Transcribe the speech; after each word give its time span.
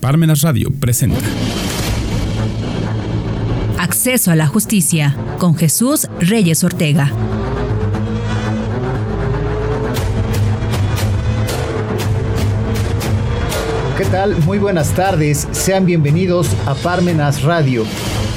Parmenas 0.00 0.42
Radio 0.42 0.70
presenta. 0.70 1.18
Acceso 3.78 4.30
a 4.30 4.36
la 4.36 4.46
justicia 4.46 5.16
con 5.38 5.56
Jesús 5.56 6.08
Reyes 6.20 6.62
Ortega. 6.62 7.10
¿Qué 13.96 14.04
tal? 14.04 14.36
Muy 14.44 14.58
buenas 14.58 14.94
tardes. 14.94 15.48
Sean 15.50 15.84
bienvenidos 15.84 16.48
a 16.66 16.74
Parmenas 16.74 17.42
Radio. 17.42 17.84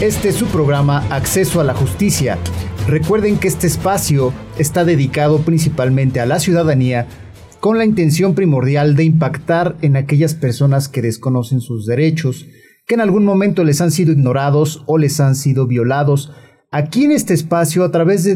Este 0.02 0.30
es 0.30 0.36
su 0.36 0.48
programa 0.48 1.06
Acceso 1.12 1.62
a 1.62 1.64
la 1.64 1.76
Justicia. 1.76 2.40
Recuerden 2.88 3.38
que 3.38 3.48
este 3.48 3.68
espacio 3.68 4.34
está 4.58 4.84
dedicado 4.84 5.40
principalmente 5.40 6.20
a 6.20 6.26
la 6.26 6.40
ciudadanía 6.40 7.06
con 7.62 7.78
la 7.78 7.86
intención 7.86 8.34
primordial 8.34 8.96
de 8.96 9.04
impactar 9.04 9.78
en 9.84 9.96
aquellas 9.96 10.34
personas 10.34 10.90
que 10.90 11.04
desconocen 11.04 11.62
sus 11.62 11.86
derechos, 11.86 12.48
que 12.88 12.96
en 12.96 13.02
algún 13.02 13.24
momento 13.24 13.64
les 13.64 13.82
han 13.82 13.92
sido 13.92 14.12
ignorados 14.12 14.84
o 14.88 14.98
les 14.98 15.20
han 15.20 15.36
sido 15.36 15.68
violados. 15.68 16.34
Aquí 16.72 17.06
en 17.06 17.12
este 17.12 17.36
espacio, 17.36 17.84
a 17.84 17.92
través 17.92 18.24
de 18.24 18.34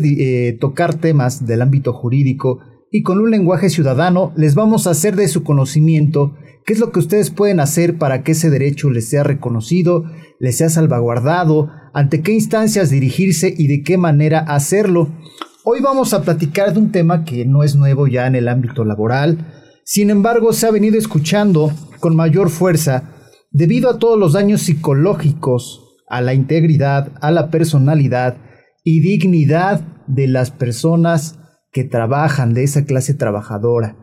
eh, 0.50 0.54
tocar 0.54 0.94
temas 0.94 1.48
del 1.48 1.64
ámbito 1.64 1.92
jurídico 1.92 2.60
y 2.92 3.02
con 3.02 3.20
un 3.20 3.32
lenguaje 3.32 3.72
ciudadano, 3.72 4.32
les 4.38 4.54
vamos 4.54 4.86
a 4.86 4.92
hacer 4.92 5.16
de 5.16 5.28
su 5.28 5.44
conocimiento 5.44 6.36
qué 6.64 6.74
es 6.74 6.80
lo 6.80 6.92
que 6.92 7.00
ustedes 7.00 7.32
pueden 7.32 7.60
hacer 7.60 7.98
para 7.98 8.22
que 8.22 8.34
ese 8.34 8.52
derecho 8.52 8.92
les 8.92 9.10
sea 9.10 9.24
reconocido, 9.24 10.04
les 10.40 10.55
sea 10.58 10.70
salvaguardado, 10.70 11.72
ante 11.96 12.22
qué 12.22 12.32
instancias 12.32 12.92
dirigirse 12.92 13.52
y 13.58 13.68
de 13.68 13.82
qué 13.82 13.98
manera 13.98 14.40
hacerlo. 14.40 15.10
Hoy 15.68 15.82
vamos 15.82 16.14
a 16.14 16.22
platicar 16.22 16.74
de 16.74 16.80
un 16.80 16.92
tema 16.92 17.26
que 17.26 17.44
no 17.44 17.64
es 17.64 17.76
nuevo 17.76 18.05
ya 18.05 18.28
en 18.28 18.36
el 18.36 18.50
ámbito 18.50 18.86
laboral, 18.86 19.52
sin 19.84 20.12
embargo 20.12 20.54
se 20.54 20.68
ha 20.68 20.72
venido 20.72 20.96
escuchando 20.96 21.72
con 22.00 22.16
mayor 22.16 22.52
fuerza 22.52 23.16
debido 23.50 23.90
a 23.90 23.98
todos 23.98 24.20
los 24.20 24.34
daños 24.34 24.62
psicológicos 24.62 25.98
a 26.08 26.22
la 26.22 26.36
integridad, 26.36 27.14
a 27.20 27.32
la 27.32 27.49
personalidad 27.49 28.38
y 28.84 28.99
dignidad 28.99 29.82
de 30.05 30.27
las 30.27 30.52
personas 30.52 31.40
que 31.71 31.84
trabajan, 31.84 32.54
de 32.54 32.63
esa 32.63 32.86
clase 32.86 33.16
trabajadora. 33.16 33.98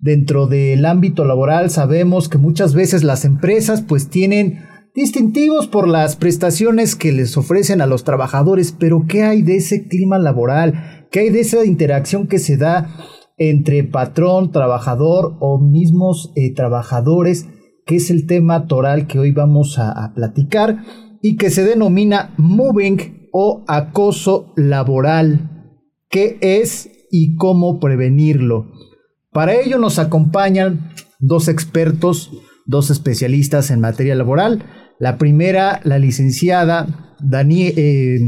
Dentro 0.00 0.48
del 0.48 0.84
ámbito 0.84 1.24
laboral 1.24 1.70
sabemos 1.70 2.28
que 2.28 2.38
muchas 2.38 2.74
veces 2.74 3.04
las 3.04 3.24
empresas 3.24 3.82
pues 3.82 4.08
tienen 4.08 4.64
distintivos 4.96 5.68
por 5.68 5.86
las 5.86 6.16
prestaciones 6.16 6.96
que 6.96 7.12
les 7.12 7.36
ofrecen 7.36 7.80
a 7.80 7.86
los 7.86 8.02
trabajadores, 8.02 8.74
pero 8.76 9.06
¿qué 9.08 9.22
hay 9.22 9.42
de 9.42 9.56
ese 9.56 9.86
clima 9.86 10.18
laboral? 10.18 11.03
¿Qué 11.14 11.20
hay 11.20 11.30
de 11.30 11.42
esa 11.42 11.64
interacción 11.64 12.26
que 12.26 12.40
se 12.40 12.56
da 12.56 12.92
entre 13.38 13.84
patrón, 13.84 14.50
trabajador 14.50 15.36
o 15.38 15.60
mismos 15.60 16.32
eh, 16.34 16.52
trabajadores? 16.52 17.46
que 17.86 17.94
es 17.94 18.10
el 18.10 18.26
tema 18.26 18.66
toral 18.66 19.06
que 19.06 19.20
hoy 19.20 19.30
vamos 19.30 19.78
a, 19.78 20.12
platicar 20.12 20.82
y 21.22 21.36
que 21.36 21.50
se 21.50 21.62
denomina 21.62 22.34
moving 22.36 23.28
o 23.32 23.64
acoso 23.68 24.52
laboral. 24.56 25.76
¿Qué 26.08 26.36
es 26.40 26.90
y 27.12 27.36
cómo 27.36 27.78
prevenirlo? 27.78 28.72
Para 29.30 29.54
ello 29.54 29.78
nos 29.78 30.00
acompañan 30.00 30.90
dos 31.20 31.46
expertos, 31.46 32.32
dos 32.66 32.90
especialistas 32.90 33.70
en 33.70 33.78
materia 33.78 34.16
laboral. 34.16 34.64
La 34.98 35.16
primera, 35.16 35.80
la 35.84 35.98
licenciada 36.00 37.16
eh, 37.30 38.18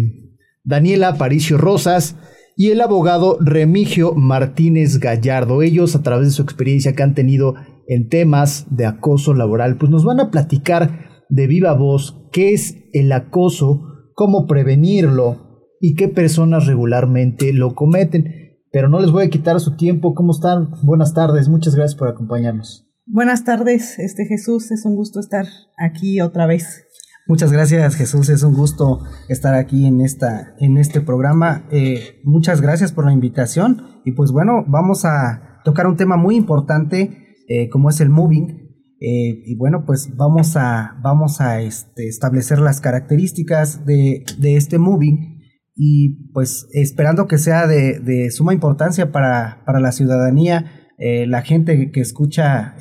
Daniela 0.62 1.08
Aparicio 1.08 1.58
Rosas 1.58 2.14
y 2.56 2.70
el 2.70 2.80
abogado 2.80 3.36
Remigio 3.40 4.14
Martínez 4.14 4.98
Gallardo. 4.98 5.62
Ellos, 5.62 5.94
a 5.94 6.02
través 6.02 6.28
de 6.28 6.32
su 6.32 6.42
experiencia 6.42 6.94
que 6.94 7.02
han 7.02 7.14
tenido 7.14 7.54
en 7.86 8.08
temas 8.08 8.66
de 8.70 8.86
acoso 8.86 9.34
laboral, 9.34 9.76
pues 9.76 9.90
nos 9.90 10.04
van 10.04 10.18
a 10.18 10.30
platicar 10.30 11.24
de 11.28 11.46
viva 11.46 11.74
voz 11.74 12.26
qué 12.32 12.52
es 12.54 12.76
el 12.92 13.12
acoso, 13.12 13.82
cómo 14.14 14.46
prevenirlo 14.46 15.68
y 15.80 15.94
qué 15.94 16.08
personas 16.08 16.66
regularmente 16.66 17.52
lo 17.52 17.74
cometen 17.74 18.46
pero 18.76 18.90
no 18.90 19.00
les 19.00 19.10
voy 19.10 19.24
a 19.24 19.30
quitar 19.30 19.58
su 19.58 19.74
tiempo. 19.74 20.14
¿Cómo 20.14 20.32
están? 20.32 20.68
Buenas 20.82 21.14
tardes, 21.14 21.48
muchas 21.48 21.74
gracias 21.74 21.98
por 21.98 22.08
acompañarnos. 22.08 22.86
Buenas 23.06 23.42
tardes, 23.42 23.98
este 23.98 24.26
Jesús, 24.26 24.70
es 24.70 24.84
un 24.84 24.96
gusto 24.96 25.18
estar 25.18 25.46
aquí 25.78 26.20
otra 26.20 26.44
vez. 26.44 26.85
Muchas 27.28 27.50
gracias 27.50 27.96
Jesús, 27.96 28.28
es 28.28 28.44
un 28.44 28.54
gusto 28.54 29.00
estar 29.28 29.54
aquí 29.54 29.84
en, 29.84 30.00
esta, 30.00 30.54
en 30.60 30.76
este 30.76 31.00
programa. 31.00 31.66
Eh, 31.72 32.20
muchas 32.22 32.60
gracias 32.60 32.92
por 32.92 33.04
la 33.04 33.12
invitación 33.12 33.82
y 34.04 34.12
pues 34.12 34.30
bueno, 34.30 34.64
vamos 34.68 35.04
a 35.04 35.60
tocar 35.64 35.88
un 35.88 35.96
tema 35.96 36.16
muy 36.16 36.36
importante 36.36 37.34
eh, 37.48 37.68
como 37.68 37.90
es 37.90 38.00
el 38.00 38.10
moving. 38.10 38.68
Eh, 39.00 39.42
y 39.44 39.56
bueno, 39.56 39.82
pues 39.84 40.16
vamos 40.16 40.56
a, 40.56 41.00
vamos 41.02 41.40
a 41.40 41.60
este, 41.60 42.06
establecer 42.06 42.60
las 42.60 42.80
características 42.80 43.84
de, 43.84 44.24
de 44.38 44.56
este 44.56 44.78
moving 44.78 45.40
y 45.74 46.30
pues 46.32 46.68
esperando 46.74 47.26
que 47.26 47.38
sea 47.38 47.66
de, 47.66 48.30
suma 48.30 48.54
importancia 48.54 49.10
para, 49.10 49.64
la 49.66 49.90
ciudadanía, 49.90 50.70
la 50.98 51.42
gente 51.42 51.90
que 51.90 52.00
escucha 52.00 52.76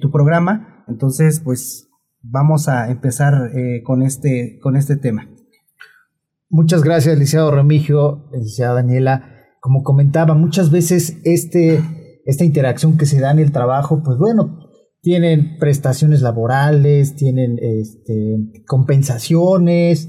tu 0.00 0.10
programa. 0.10 0.84
Entonces, 0.88 1.38
pues 1.38 1.91
vamos 2.22 2.68
a 2.68 2.90
empezar 2.90 3.50
con, 3.84 4.02
este, 4.02 4.58
con 4.62 4.76
este 4.76 4.96
tema. 4.96 5.28
Muchas 6.48 6.82
gracias, 6.82 7.14
licenciado 7.14 7.50
Remigio, 7.50 8.28
licenciada 8.32 8.74
Daniela. 8.74 9.24
Como 9.60 9.82
comentaba, 9.82 10.34
muchas 10.34 10.70
veces 10.70 11.18
este, 11.24 11.82
esta 12.24 12.44
interacción 12.44 12.96
que 12.96 13.06
se 13.06 13.20
da 13.20 13.30
en 13.30 13.38
el 13.38 13.52
trabajo, 13.52 14.02
pues 14.04 14.18
bueno, 14.18 14.58
tienen 15.00 15.58
prestaciones 15.58 16.22
laborales, 16.22 17.16
tienen 17.16 17.58
este, 17.60 18.36
compensaciones, 18.66 20.08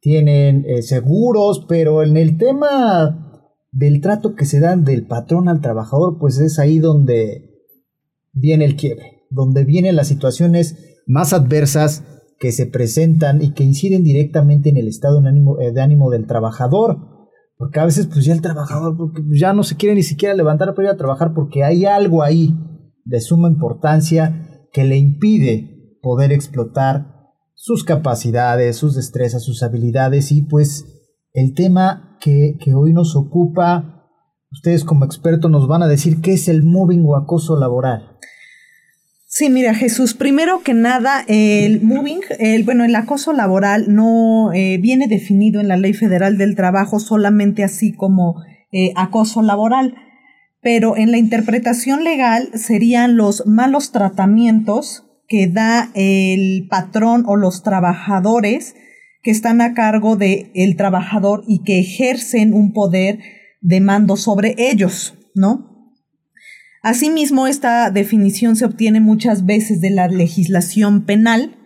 tienen 0.00 0.64
eh, 0.66 0.82
seguros, 0.82 1.66
pero 1.68 2.02
en 2.02 2.16
el 2.16 2.38
tema 2.38 3.48
del 3.72 4.00
trato 4.00 4.34
que 4.34 4.44
se 4.44 4.60
dan 4.60 4.84
del 4.84 5.06
patrón 5.06 5.48
al 5.48 5.60
trabajador, 5.60 6.18
pues 6.20 6.38
es 6.38 6.58
ahí 6.58 6.78
donde 6.78 7.50
viene 8.32 8.64
el 8.64 8.76
quiebre, 8.76 9.26
donde 9.30 9.64
vienen 9.64 9.96
las 9.96 10.08
situaciones 10.08 10.97
más 11.08 11.32
adversas 11.32 12.04
que 12.38 12.52
se 12.52 12.66
presentan 12.66 13.42
y 13.42 13.52
que 13.52 13.64
inciden 13.64 14.04
directamente 14.04 14.68
en 14.68 14.76
el 14.76 14.86
estado 14.86 15.20
de 15.20 15.28
ánimo, 15.28 15.58
eh, 15.60 15.72
de 15.72 15.80
ánimo 15.80 16.10
del 16.10 16.26
trabajador. 16.26 16.98
Porque 17.56 17.80
a 17.80 17.84
veces 17.84 18.06
pues 18.06 18.24
ya 18.24 18.32
el 18.32 18.40
trabajador 18.40 18.96
ya 19.36 19.52
no 19.52 19.64
se 19.64 19.76
quiere 19.76 19.96
ni 19.96 20.04
siquiera 20.04 20.34
levantar 20.34 20.74
para 20.74 20.88
ir 20.88 20.94
a 20.94 20.96
trabajar 20.96 21.34
porque 21.34 21.64
hay 21.64 21.84
algo 21.84 22.22
ahí 22.22 22.54
de 23.04 23.20
suma 23.20 23.48
importancia 23.48 24.68
que 24.72 24.84
le 24.84 24.96
impide 24.96 25.98
poder 26.00 26.30
explotar 26.30 27.18
sus 27.54 27.82
capacidades, 27.82 28.76
sus 28.76 28.94
destrezas, 28.94 29.42
sus 29.42 29.64
habilidades 29.64 30.30
y 30.30 30.42
pues 30.42 30.84
el 31.32 31.54
tema 31.54 32.16
que, 32.20 32.56
hoy 32.74 32.92
nos 32.92 33.16
ocupa, 33.16 34.06
ustedes 34.50 34.84
como 34.84 35.04
expertos 35.04 35.50
nos 35.50 35.66
van 35.66 35.82
a 35.82 35.88
decir 35.88 36.20
qué 36.20 36.34
es 36.34 36.48
el 36.48 36.62
moving 36.62 37.04
o 37.06 37.16
acoso 37.16 37.56
laboral. 37.56 38.16
Sí, 39.38 39.50
mira 39.50 39.72
Jesús, 39.72 40.14
primero 40.14 40.64
que 40.64 40.74
nada, 40.74 41.24
el 41.28 41.80
moving, 41.80 42.22
el, 42.40 42.64
bueno, 42.64 42.84
el 42.84 42.96
acoso 42.96 43.32
laboral 43.32 43.84
no 43.94 44.52
eh, 44.52 44.78
viene 44.78 45.06
definido 45.06 45.60
en 45.60 45.68
la 45.68 45.76
Ley 45.76 45.92
Federal 45.92 46.38
del 46.38 46.56
Trabajo 46.56 46.98
solamente 46.98 47.62
así 47.62 47.92
como 47.92 48.42
eh, 48.72 48.90
acoso 48.96 49.40
laboral, 49.42 49.94
pero 50.60 50.96
en 50.96 51.12
la 51.12 51.18
interpretación 51.18 52.02
legal 52.02 52.50
serían 52.54 53.16
los 53.16 53.46
malos 53.46 53.92
tratamientos 53.92 55.04
que 55.28 55.46
da 55.46 55.92
el 55.94 56.66
patrón 56.68 57.22
o 57.28 57.36
los 57.36 57.62
trabajadores 57.62 58.74
que 59.22 59.30
están 59.30 59.60
a 59.60 59.72
cargo 59.72 60.16
del 60.16 60.50
el 60.56 60.74
trabajador 60.74 61.44
y 61.46 61.62
que 61.62 61.78
ejercen 61.78 62.52
un 62.52 62.72
poder 62.72 63.20
de 63.60 63.80
mando 63.80 64.16
sobre 64.16 64.56
ellos, 64.58 65.14
¿no? 65.36 65.77
Asimismo, 66.82 67.46
esta 67.46 67.90
definición 67.90 68.56
se 68.56 68.64
obtiene 68.64 69.00
muchas 69.00 69.44
veces 69.44 69.80
de 69.80 69.90
la 69.90 70.08
legislación 70.08 71.04
penal, 71.04 71.56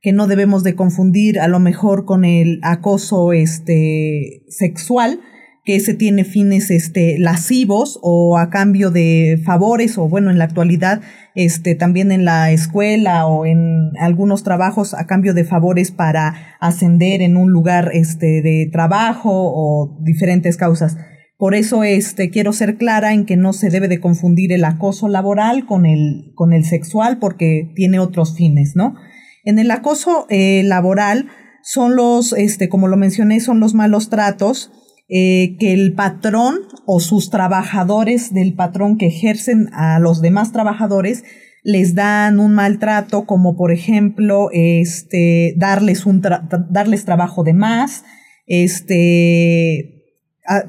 que 0.00 0.12
no 0.12 0.26
debemos 0.26 0.64
de 0.64 0.74
confundir 0.74 1.38
a 1.38 1.48
lo 1.48 1.60
mejor 1.60 2.04
con 2.04 2.24
el 2.24 2.58
acoso 2.62 3.32
este, 3.32 4.44
sexual, 4.48 5.20
que 5.64 5.78
se 5.78 5.94
tiene 5.94 6.24
fines 6.24 6.70
este, 6.70 7.18
lascivos 7.18 8.00
o 8.02 8.36
a 8.36 8.50
cambio 8.50 8.90
de 8.90 9.40
favores 9.44 9.96
o 9.96 10.08
bueno, 10.08 10.30
en 10.30 10.38
la 10.38 10.44
actualidad 10.44 11.02
este, 11.36 11.76
también 11.76 12.10
en 12.10 12.24
la 12.24 12.50
escuela 12.50 13.26
o 13.26 13.46
en 13.46 13.92
algunos 14.00 14.42
trabajos 14.42 14.92
a 14.92 15.06
cambio 15.06 15.34
de 15.34 15.44
favores 15.44 15.92
para 15.92 16.56
ascender 16.58 17.22
en 17.22 17.36
un 17.36 17.50
lugar 17.50 17.90
este, 17.92 18.42
de 18.42 18.68
trabajo 18.72 19.30
o 19.32 19.96
diferentes 20.00 20.56
causas. 20.56 20.96
Por 21.42 21.56
eso 21.56 21.82
este, 21.82 22.30
quiero 22.30 22.52
ser 22.52 22.76
clara 22.76 23.12
en 23.12 23.26
que 23.26 23.36
no 23.36 23.52
se 23.52 23.68
debe 23.68 23.88
de 23.88 23.98
confundir 23.98 24.52
el 24.52 24.64
acoso 24.64 25.08
laboral 25.08 25.66
con 25.66 25.86
el, 25.86 26.30
con 26.36 26.52
el 26.52 26.64
sexual 26.64 27.18
porque 27.18 27.68
tiene 27.74 27.98
otros 27.98 28.36
fines, 28.36 28.76
¿no? 28.76 28.94
En 29.42 29.58
el 29.58 29.72
acoso 29.72 30.28
eh, 30.30 30.62
laboral 30.64 31.26
son 31.64 31.96
los, 31.96 32.32
este, 32.32 32.68
como 32.68 32.86
lo 32.86 32.96
mencioné, 32.96 33.40
son 33.40 33.58
los 33.58 33.74
malos 33.74 34.08
tratos, 34.08 34.70
eh, 35.08 35.56
que 35.58 35.72
el 35.72 35.94
patrón 35.94 36.60
o 36.86 37.00
sus 37.00 37.28
trabajadores 37.28 38.32
del 38.32 38.54
patrón 38.54 38.96
que 38.96 39.08
ejercen 39.08 39.68
a 39.72 39.98
los 39.98 40.22
demás 40.22 40.52
trabajadores 40.52 41.24
les 41.64 41.96
dan 41.96 42.38
un 42.38 42.54
maltrato 42.54 43.26
como 43.26 43.56
por 43.56 43.72
ejemplo 43.72 44.48
este 44.52 45.54
darles 45.56 46.06
un 46.06 46.22
darles 46.70 47.04
trabajo 47.04 47.42
de 47.42 47.52
más, 47.52 48.04
este 48.46 49.91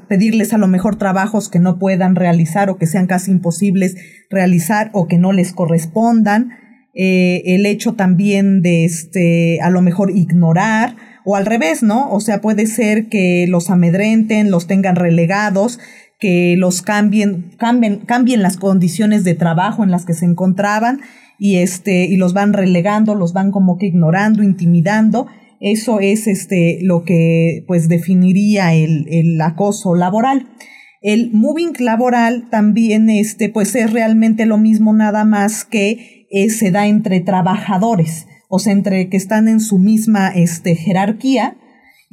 pedirles 0.08 0.52
a 0.52 0.58
lo 0.58 0.68
mejor 0.68 0.96
trabajos 0.96 1.48
que 1.48 1.58
no 1.58 1.78
puedan 1.78 2.14
realizar 2.14 2.70
o 2.70 2.76
que 2.76 2.86
sean 2.86 3.06
casi 3.06 3.32
imposibles 3.32 3.96
realizar 4.30 4.90
o 4.92 5.08
que 5.08 5.18
no 5.18 5.32
les 5.32 5.52
correspondan, 5.52 6.50
eh, 6.94 7.42
el 7.46 7.66
hecho 7.66 7.94
también 7.94 8.62
de 8.62 8.84
este 8.84 9.60
a 9.60 9.70
lo 9.70 9.82
mejor 9.82 10.12
ignorar 10.12 10.96
o 11.24 11.34
al 11.34 11.46
revés, 11.46 11.82
¿no? 11.82 12.10
O 12.10 12.20
sea, 12.20 12.40
puede 12.40 12.66
ser 12.66 13.08
que 13.08 13.46
los 13.48 13.70
amedrenten, 13.70 14.50
los 14.50 14.66
tengan 14.66 14.94
relegados, 14.94 15.80
que 16.20 16.54
los 16.56 16.82
cambien, 16.82 17.50
cambien, 17.58 18.00
cambien 18.06 18.42
las 18.42 18.58
condiciones 18.58 19.24
de 19.24 19.34
trabajo 19.34 19.82
en 19.82 19.90
las 19.90 20.04
que 20.04 20.14
se 20.14 20.26
encontraban 20.26 21.00
y 21.38 21.56
este, 21.56 22.04
y 22.04 22.16
los 22.16 22.32
van 22.32 22.52
relegando, 22.52 23.14
los 23.14 23.32
van 23.32 23.50
como 23.50 23.76
que 23.76 23.86
ignorando, 23.86 24.42
intimidando. 24.42 25.26
Eso 25.66 25.98
es 25.98 26.26
este, 26.26 26.78
lo 26.82 27.04
que 27.04 27.64
pues 27.66 27.88
definiría 27.88 28.74
el, 28.74 29.06
el 29.08 29.40
acoso 29.40 29.94
laboral. 29.94 30.46
El 31.00 31.30
moving 31.32 31.72
laboral 31.78 32.50
también 32.50 33.08
este, 33.08 33.48
pues 33.48 33.74
es 33.74 33.90
realmente 33.90 34.44
lo 34.44 34.58
mismo, 34.58 34.92
nada 34.92 35.24
más 35.24 35.64
que 35.64 36.26
eh, 36.30 36.50
se 36.50 36.70
da 36.70 36.86
entre 36.86 37.20
trabajadores, 37.20 38.26
o 38.50 38.58
sea, 38.58 38.74
entre 38.74 39.08
que 39.08 39.16
están 39.16 39.48
en 39.48 39.60
su 39.60 39.78
misma 39.78 40.28
este, 40.28 40.76
jerarquía 40.76 41.56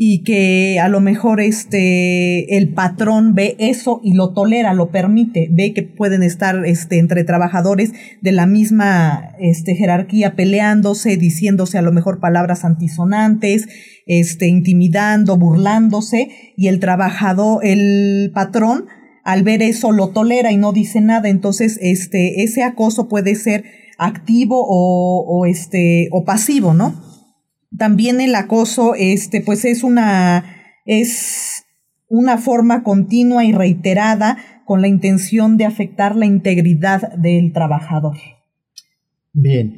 y 0.04 0.24
que 0.24 0.80
a 0.80 0.90
lo 0.90 1.00
mejor 1.00 1.40
este 1.40 2.58
el 2.58 2.74
patrón 2.74 3.36
ve 3.36 3.56
eso 3.60 4.02
y 4.04 4.16
lo 4.16 4.34
tolera, 4.34 4.74
lo 4.74 4.90
permite, 4.90 5.48
ve 5.52 5.74
que 5.74 5.84
pueden 5.84 6.24
estar 6.24 6.66
este 6.66 6.98
entre 6.98 7.24
trabajadores 7.24 7.92
de 8.20 8.32
la 8.32 8.48
misma 8.48 9.36
este 9.40 9.76
jerarquía 9.76 10.36
peleándose, 10.36 11.18
diciéndose 11.18 11.78
a 11.78 11.84
lo 11.84 11.92
mejor 11.92 12.20
palabras 12.20 12.66
antisonantes, 12.66 13.68
este 14.08 14.48
intimidando, 14.48 15.38
burlándose 15.38 16.30
y 16.58 16.66
el 16.66 16.80
trabajador, 16.80 17.64
el 17.64 18.32
patrón 18.34 18.86
al 19.24 19.44
ver 19.44 19.62
eso 19.62 19.92
lo 19.92 20.08
tolera 20.10 20.52
y 20.52 20.58
no 20.58 20.74
dice 20.74 21.00
nada, 21.00 21.30
entonces 21.30 21.78
este 21.80 22.42
ese 22.42 22.64
acoso 22.64 23.08
puede 23.08 23.36
ser 23.36 23.66
activo 24.00 24.66
o, 24.68 25.24
o 25.28 25.46
este 25.46 26.10
o 26.12 26.26
pasivo, 26.26 26.74
¿no? 26.74 27.11
También 27.78 28.22
el 28.22 28.36
acoso, 28.36 28.96
este, 28.96 29.42
pues 29.42 29.66
es 29.66 29.84
una, 29.84 30.46
es 30.86 31.64
una 32.08 32.38
forma 32.38 32.84
continua 32.84 33.46
y 33.46 33.54
reiterada 33.54 34.38
con 34.66 34.82
la 34.82 34.88
intención 34.88 35.58
de 35.58 35.66
afectar 35.66 36.16
la 36.16 36.26
integridad 36.26 37.14
del 37.14 37.54
trabajador. 37.54 38.18
Bien. 39.34 39.78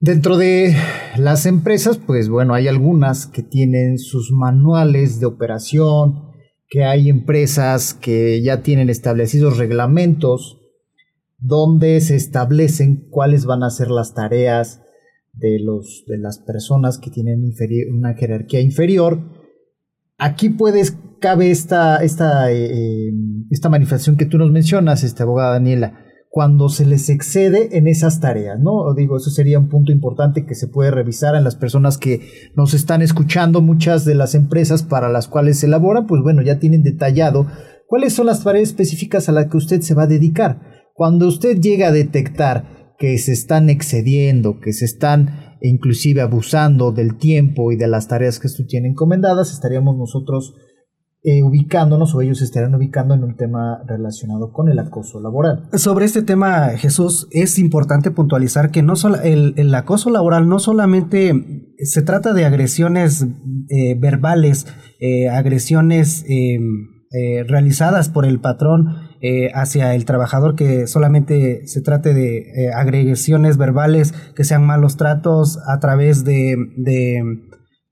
Dentro 0.00 0.36
de 0.36 0.76
las 1.16 1.46
empresas, 1.46 1.98
pues 1.98 2.28
bueno, 2.28 2.54
hay 2.54 2.68
algunas 2.68 3.26
que 3.26 3.42
tienen 3.42 3.98
sus 3.98 4.32
manuales 4.32 5.18
de 5.18 5.26
operación, 5.26 6.32
que 6.68 6.84
hay 6.84 7.08
empresas 7.08 7.94
que 7.94 8.42
ya 8.42 8.62
tienen 8.62 8.90
establecidos 8.90 9.56
reglamentos 9.56 10.60
donde 11.38 12.00
se 12.00 12.16
establecen 12.16 13.06
cuáles 13.10 13.44
van 13.44 13.62
a 13.62 13.70
ser 13.70 13.90
las 13.90 14.14
tareas, 14.14 14.80
de, 15.36 15.58
los, 15.60 16.04
de 16.06 16.18
las 16.18 16.38
personas 16.38 16.98
que 16.98 17.10
tienen 17.10 17.44
una 17.92 18.14
jerarquía 18.14 18.60
inferior. 18.60 19.20
Aquí 20.16 20.48
puedes, 20.50 20.96
cabe 21.20 21.50
esta, 21.50 22.02
esta, 22.02 22.52
eh, 22.52 23.12
esta 23.50 23.68
manifestación 23.68 24.16
que 24.16 24.26
tú 24.26 24.38
nos 24.38 24.50
mencionas, 24.50 25.02
esta 25.02 25.24
abogada 25.24 25.54
Daniela, 25.54 26.00
cuando 26.34 26.68
se 26.68 26.84
les 26.84 27.10
excede 27.10 27.78
en 27.78 27.86
esas 27.86 28.18
tareas, 28.18 28.58
¿no? 28.58 28.92
Digo, 28.94 29.16
eso 29.16 29.30
sería 29.30 29.58
un 29.60 29.68
punto 29.68 29.92
importante 29.92 30.44
que 30.44 30.56
se 30.56 30.66
puede 30.66 30.90
revisar 30.90 31.36
en 31.36 31.44
las 31.44 31.54
personas 31.54 31.96
que 31.96 32.28
nos 32.56 32.74
están 32.74 33.02
escuchando, 33.02 33.60
muchas 33.60 34.04
de 34.04 34.16
las 34.16 34.34
empresas 34.34 34.82
para 34.82 35.08
las 35.08 35.28
cuales 35.28 35.60
se 35.60 35.66
elabora, 35.66 36.06
pues 36.08 36.22
bueno, 36.22 36.42
ya 36.42 36.58
tienen 36.58 36.82
detallado 36.82 37.46
cuáles 37.86 38.14
son 38.14 38.26
las 38.26 38.42
tareas 38.42 38.68
específicas 38.68 39.28
a 39.28 39.32
las 39.32 39.46
que 39.46 39.56
usted 39.56 39.80
se 39.82 39.94
va 39.94 40.04
a 40.04 40.08
dedicar. 40.08 40.60
Cuando 40.92 41.28
usted 41.28 41.60
llega 41.60 41.86
a 41.86 41.92
detectar 41.92 42.83
que 42.98 43.18
se 43.18 43.32
están 43.32 43.70
excediendo, 43.70 44.60
que 44.60 44.72
se 44.72 44.84
están 44.84 45.56
inclusive 45.60 46.20
abusando 46.20 46.92
del 46.92 47.16
tiempo 47.16 47.72
y 47.72 47.76
de 47.76 47.88
las 47.88 48.08
tareas 48.08 48.38
que 48.38 48.48
tú 48.48 48.66
tiene 48.66 48.88
encomendadas, 48.88 49.52
estaríamos 49.52 49.96
nosotros 49.96 50.54
eh, 51.26 51.42
ubicándonos 51.42 52.14
o 52.14 52.20
ellos 52.20 52.42
estarían 52.42 52.74
ubicando 52.74 53.14
en 53.14 53.24
un 53.24 53.34
tema 53.34 53.82
relacionado 53.86 54.52
con 54.52 54.68
el 54.68 54.78
acoso 54.78 55.20
laboral. 55.20 55.70
Sobre 55.72 56.04
este 56.04 56.20
tema, 56.20 56.68
Jesús, 56.76 57.28
es 57.30 57.58
importante 57.58 58.10
puntualizar 58.10 58.70
que 58.70 58.82
no 58.82 58.94
solo 58.94 59.16
el, 59.22 59.74
acoso 59.74 60.10
laboral 60.10 60.46
no 60.48 60.58
solamente 60.58 61.72
se 61.78 62.02
trata 62.02 62.34
de 62.34 62.44
agresiones 62.44 63.26
eh, 63.70 63.98
verbales, 63.98 64.66
eh, 65.00 65.30
agresiones 65.30 66.26
realizadas 67.46 68.08
por 68.08 68.26
el 68.26 68.40
patrón 68.40 68.88
eh, 69.26 69.50
hacia 69.54 69.94
el 69.94 70.04
trabajador 70.04 70.54
que 70.54 70.86
solamente 70.86 71.66
se 71.66 71.80
trate 71.80 72.12
de 72.12 72.40
eh, 72.40 72.72
agresiones 72.74 73.56
verbales, 73.56 74.12
que 74.36 74.44
sean 74.44 74.66
malos 74.66 74.98
tratos 74.98 75.58
a 75.66 75.80
través 75.80 76.24
de, 76.24 76.54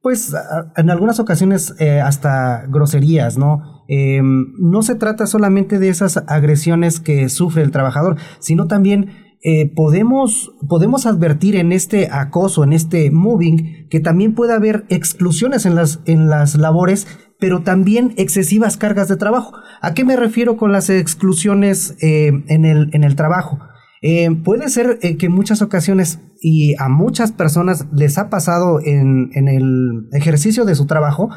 pues 0.02 0.34
en 0.76 0.90
algunas 0.90 1.20
ocasiones 1.20 1.75
eh, 1.79 2.02
hasta 2.02 2.67
groserías, 2.69 3.38
¿no? 3.38 3.62
Em, 3.88 4.52
no 4.58 4.82
se 4.82 4.94
trata 4.94 5.26
solamente 5.26 5.79
de 5.79 5.88
esas 5.88 6.23
agresiones 6.26 7.00
que 7.00 7.31
sufre 7.31 7.62
el 7.62 7.70
trabajador, 7.70 8.19
sino 8.38 8.67
también 8.67 9.31
podemos, 9.74 10.52
podemos 10.68 11.04
advertir 11.06 11.56
en 11.56 11.72
este 11.72 12.08
acoso, 12.10 12.62
en 12.62 12.72
este 12.72 13.10
moving, 13.10 13.88
que 13.88 13.98
también 13.98 14.34
puede 14.34 14.52
haber 14.52 14.84
exclusiones 14.88 15.66
en 15.66 15.74
las, 15.74 16.00
en 16.06 16.28
las 16.28 16.56
labores 16.56 17.06
pero 17.42 17.64
también 17.64 18.14
excesivas 18.18 18.76
cargas 18.76 19.08
de 19.08 19.16
trabajo. 19.16 19.52
¿A 19.80 19.94
qué 19.94 20.04
me 20.04 20.14
refiero 20.14 20.56
con 20.56 20.70
las 20.70 20.88
exclusiones 20.88 21.96
eh, 22.00 22.30
en, 22.46 22.64
el, 22.64 22.90
en, 22.92 23.02
el, 23.02 23.16
trabajo? 23.16 23.58
Eh, 24.00 24.30
puede 24.44 24.68
ser 24.68 25.00
eh, 25.02 25.16
que 25.16 25.26
en 25.26 25.32
muchas 25.32 25.60
ocasiones 25.60 26.20
y 26.40 26.76
a 26.80 26.88
muchas 26.88 27.32
personas 27.32 27.86
les 27.92 28.16
ha 28.16 28.30
pasado 28.30 28.78
en, 28.80 29.30
en 29.34 29.48
el 29.48 30.08
ejercicio 30.12 30.64
de 30.64 30.76
su 30.76 30.86
trabajo 30.86 31.30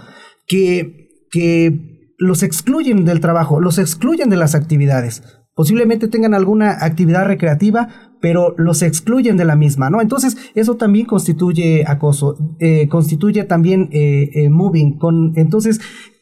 que, 0.46 1.10
que 1.32 2.14
los 2.20 2.44
excluyen 2.44 3.04
del 3.04 3.20
trabajo, 3.20 3.60
los 3.60 3.80
excluyen 3.80 4.30
de 4.30 4.38
las 4.38 4.54
actividades. 4.54 5.24
Posiblemente 5.56 6.10
tengan 6.10 6.34
alguna 6.34 6.72
actividad 6.82 7.26
recreativa, 7.26 7.88
pero 8.20 8.54
los 8.58 8.82
excluyen 8.82 9.38
de 9.38 9.46
la 9.46 9.56
misma, 9.56 9.90
¿no? 9.90 10.02
Entonces, 10.02 10.36
eso 10.54 10.76
también 10.76 11.06
constituye 11.06 11.86
acoso, 11.88 12.38
eh, 12.60 12.90
constituye 12.90 13.46
también 13.46 13.88
eh, 13.94 14.32
eh, 14.34 14.50
moving. 14.50 14.98
Con, 14.98 15.32
entonces, 15.38 15.80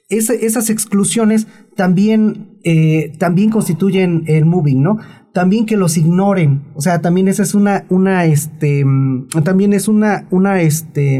esas 0.08 0.70
exclusiones 0.70 1.48
también, 1.76 2.60
también 3.18 3.50
constituyen 3.50 4.26
el 4.28 4.46
moving, 4.46 4.84
¿no? 4.84 5.00
También 5.34 5.66
que 5.66 5.76
los 5.76 5.98
ignoren, 5.98 6.66
o 6.76 6.82
sea, 6.82 7.02
también 7.02 7.28
esa 7.28 7.42
es 7.42 7.56
una, 7.56 7.86
una, 7.90 8.26
este, 8.26 8.86
también 9.44 9.74
es 9.74 9.88
una, 9.88 10.28
una, 10.30 10.62
este, 10.62 11.20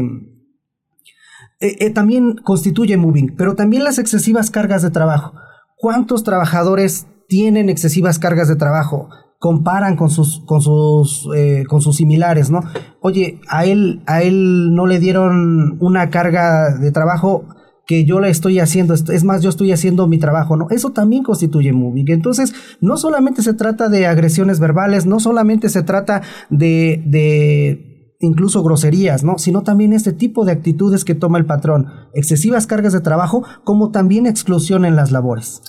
también 1.92 2.36
constituye 2.36 2.96
moving, 2.96 3.34
pero 3.36 3.56
también 3.56 3.82
las 3.82 3.98
excesivas 3.98 4.52
cargas 4.52 4.82
de 4.82 4.90
trabajo. 4.90 5.34
¿Cuántos 5.76 6.22
trabajadores 6.22 7.08
tienen 7.28 7.68
excesivas 7.68 8.18
cargas 8.18 8.48
de 8.48 8.56
trabajo? 8.56 9.08
comparan 9.44 9.94
con 9.94 10.08
sus, 10.08 10.40
con 10.46 10.62
sus, 10.62 11.28
eh, 11.36 11.64
con 11.68 11.82
sus 11.82 11.96
similares, 11.96 12.50
¿no? 12.50 12.60
Oye, 13.02 13.42
a 13.50 13.66
él, 13.66 14.02
a 14.06 14.22
él 14.22 14.74
no 14.74 14.86
le 14.86 14.98
dieron 15.00 15.76
una 15.82 16.08
carga 16.08 16.74
de 16.78 16.90
trabajo 16.92 17.44
que 17.86 18.06
yo 18.06 18.20
la 18.20 18.28
estoy 18.28 18.58
haciendo, 18.58 18.94
es 18.94 19.24
más, 19.24 19.42
yo 19.42 19.50
estoy 19.50 19.70
haciendo 19.72 20.06
mi 20.06 20.16
trabajo, 20.16 20.56
¿no? 20.56 20.68
Eso 20.70 20.92
también 20.92 21.22
constituye 21.22 21.74
moving. 21.74 22.10
Entonces, 22.10 22.54
no 22.80 22.96
solamente 22.96 23.42
se 23.42 23.52
trata 23.52 23.90
de 23.90 24.06
agresiones 24.06 24.60
verbales, 24.60 25.04
no 25.04 25.20
solamente 25.20 25.68
se 25.68 25.82
trata 25.82 26.22
de, 26.48 27.02
de 27.04 28.16
incluso 28.20 28.62
groserías, 28.62 29.24
¿no? 29.24 29.36
Sino 29.36 29.62
también 29.62 29.92
este 29.92 30.14
tipo 30.14 30.46
de 30.46 30.52
actitudes 30.52 31.04
que 31.04 31.14
toma 31.14 31.36
el 31.36 31.44
patrón, 31.44 31.88
excesivas 32.14 32.66
cargas 32.66 32.94
de 32.94 33.00
trabajo, 33.00 33.44
como 33.64 33.90
también 33.90 34.26
exclusión 34.26 34.86
en 34.86 34.96
las 34.96 35.12
labores. 35.12 35.60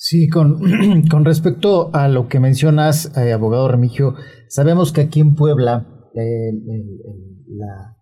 Sí, 0.00 0.28
con, 0.28 0.60
con 1.10 1.24
respecto 1.24 1.90
a 1.92 2.06
lo 2.06 2.28
que 2.28 2.38
mencionas, 2.38 3.10
eh, 3.18 3.32
abogado 3.32 3.66
Remigio, 3.66 4.14
sabemos 4.48 4.92
que 4.92 5.00
aquí 5.00 5.18
en 5.18 5.34
Puebla 5.34 5.88
la, 6.14 7.96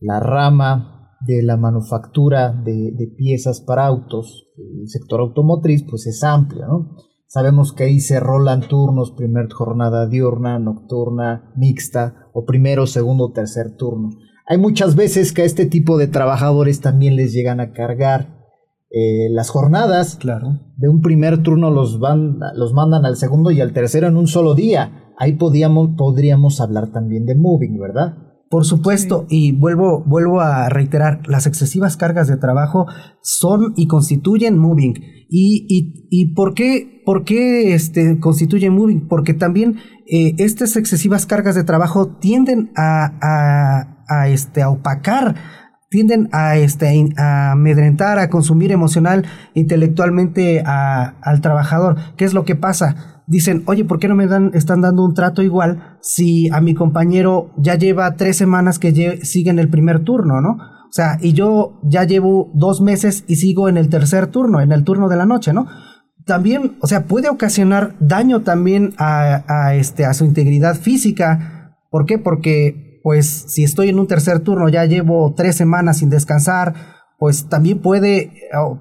la, 0.00 0.20
rama 0.20 1.12
de 1.20 1.44
la 1.44 1.56
manufactura 1.56 2.52
de, 2.52 2.90
de, 2.92 3.06
piezas 3.16 3.60
para 3.60 3.86
autos, 3.86 4.48
el 4.58 4.88
sector 4.88 5.20
automotriz, 5.20 5.84
pues 5.88 6.08
es 6.08 6.24
amplia, 6.24 6.66
¿no? 6.66 6.96
Sabemos 7.28 7.72
que 7.72 7.84
ahí 7.84 8.00
se 8.00 8.18
rolan 8.18 8.62
turnos, 8.62 9.12
primer 9.12 9.52
jornada 9.52 10.08
diurna, 10.08 10.58
nocturna, 10.58 11.52
mixta, 11.56 12.30
o 12.32 12.44
primero, 12.44 12.86
segundo, 12.86 13.30
tercer 13.30 13.76
turno. 13.76 14.10
Hay 14.48 14.58
muchas 14.58 14.96
veces 14.96 15.32
que 15.32 15.42
a 15.42 15.44
este 15.44 15.66
tipo 15.66 15.98
de 15.98 16.08
trabajadores 16.08 16.80
también 16.80 17.14
les 17.14 17.32
llegan 17.32 17.60
a 17.60 17.72
cargar 17.72 18.35
eh, 18.90 19.28
las 19.30 19.50
jornadas 19.50 20.16
claro. 20.16 20.60
de 20.76 20.88
un 20.88 21.00
primer 21.00 21.42
turno 21.42 21.70
los, 21.70 21.98
van, 21.98 22.38
los 22.54 22.72
mandan 22.72 23.04
al 23.04 23.16
segundo 23.16 23.50
y 23.50 23.60
al 23.60 23.72
tercero 23.72 24.06
en 24.06 24.16
un 24.16 24.28
solo 24.28 24.54
día. 24.54 25.12
ahí 25.18 25.32
podíamos, 25.32 25.90
podríamos 25.96 26.60
hablar 26.60 26.92
también 26.92 27.26
de 27.26 27.34
moving, 27.34 27.78
¿verdad? 27.78 28.14
Por 28.48 28.64
supuesto, 28.64 29.26
y 29.28 29.52
vuelvo, 29.52 30.04
vuelvo 30.06 30.40
a 30.40 30.68
reiterar, 30.68 31.20
las 31.26 31.46
excesivas 31.48 31.96
cargas 31.96 32.28
de 32.28 32.36
trabajo 32.36 32.86
son 33.20 33.72
y 33.76 33.88
constituyen 33.88 34.56
moving. 34.56 34.94
¿Y, 35.28 35.66
y, 35.68 36.06
y 36.10 36.34
por 36.34 36.54
qué, 36.54 37.02
por 37.04 37.24
qué 37.24 37.74
este, 37.74 38.20
constituyen 38.20 38.72
moving? 38.72 39.08
Porque 39.08 39.34
también 39.34 39.78
eh, 40.06 40.34
estas 40.38 40.76
excesivas 40.76 41.26
cargas 41.26 41.56
de 41.56 41.64
trabajo 41.64 42.18
tienden 42.20 42.70
a, 42.76 43.18
a, 43.20 44.04
a, 44.06 44.28
este, 44.28 44.62
a 44.62 44.70
opacar 44.70 45.34
tienden 45.88 46.28
a, 46.32 46.56
este, 46.56 47.10
a 47.16 47.52
amedrentar, 47.52 48.18
a 48.18 48.30
consumir 48.30 48.72
emocional, 48.72 49.24
intelectualmente 49.54 50.62
al 50.66 51.40
trabajador. 51.40 51.96
¿Qué 52.16 52.24
es 52.24 52.34
lo 52.34 52.44
que 52.44 52.56
pasa? 52.56 53.16
dicen, 53.26 53.62
oye, 53.66 53.84
¿por 53.84 53.98
qué 53.98 54.08
no 54.08 54.14
me 54.14 54.26
dan, 54.26 54.52
están 54.54 54.80
dando 54.80 55.04
un 55.04 55.14
trato 55.14 55.42
igual 55.42 55.98
si 56.00 56.48
a 56.50 56.60
mi 56.60 56.74
compañero 56.74 57.50
ya 57.56 57.74
lleva 57.74 58.14
tres 58.14 58.36
semanas 58.36 58.78
que 58.78 59.20
sigue 59.22 59.50
en 59.50 59.58
el 59.58 59.68
primer 59.68 60.04
turno, 60.04 60.40
¿no? 60.40 60.50
O 60.50 60.92
sea, 60.92 61.18
y 61.20 61.32
yo 61.32 61.80
ya 61.82 62.04
llevo 62.04 62.50
dos 62.54 62.80
meses 62.80 63.24
y 63.26 63.36
sigo 63.36 63.68
en 63.68 63.76
el 63.76 63.88
tercer 63.88 64.28
turno, 64.28 64.60
en 64.60 64.72
el 64.72 64.84
turno 64.84 65.08
de 65.08 65.16
la 65.16 65.26
noche, 65.26 65.52
¿no? 65.52 65.66
También, 66.24 66.76
o 66.80 66.86
sea, 66.86 67.04
puede 67.04 67.28
ocasionar 67.28 67.94
daño 68.00 68.42
también 68.42 68.94
a, 68.96 69.44
a, 69.46 69.74
este, 69.74 70.04
a 70.04 70.14
su 70.14 70.24
integridad 70.24 70.76
física. 70.76 71.74
¿Por 71.90 72.06
qué? 72.06 72.18
Porque, 72.18 72.85
pues, 73.06 73.44
si 73.46 73.62
estoy 73.62 73.88
en 73.88 74.00
un 74.00 74.08
tercer 74.08 74.40
turno, 74.40 74.68
ya 74.68 74.84
llevo 74.84 75.32
tres 75.36 75.54
semanas 75.54 75.98
sin 75.98 76.10
descansar, 76.10 76.74
pues 77.20 77.48
también 77.48 77.78
puede, 77.78 78.32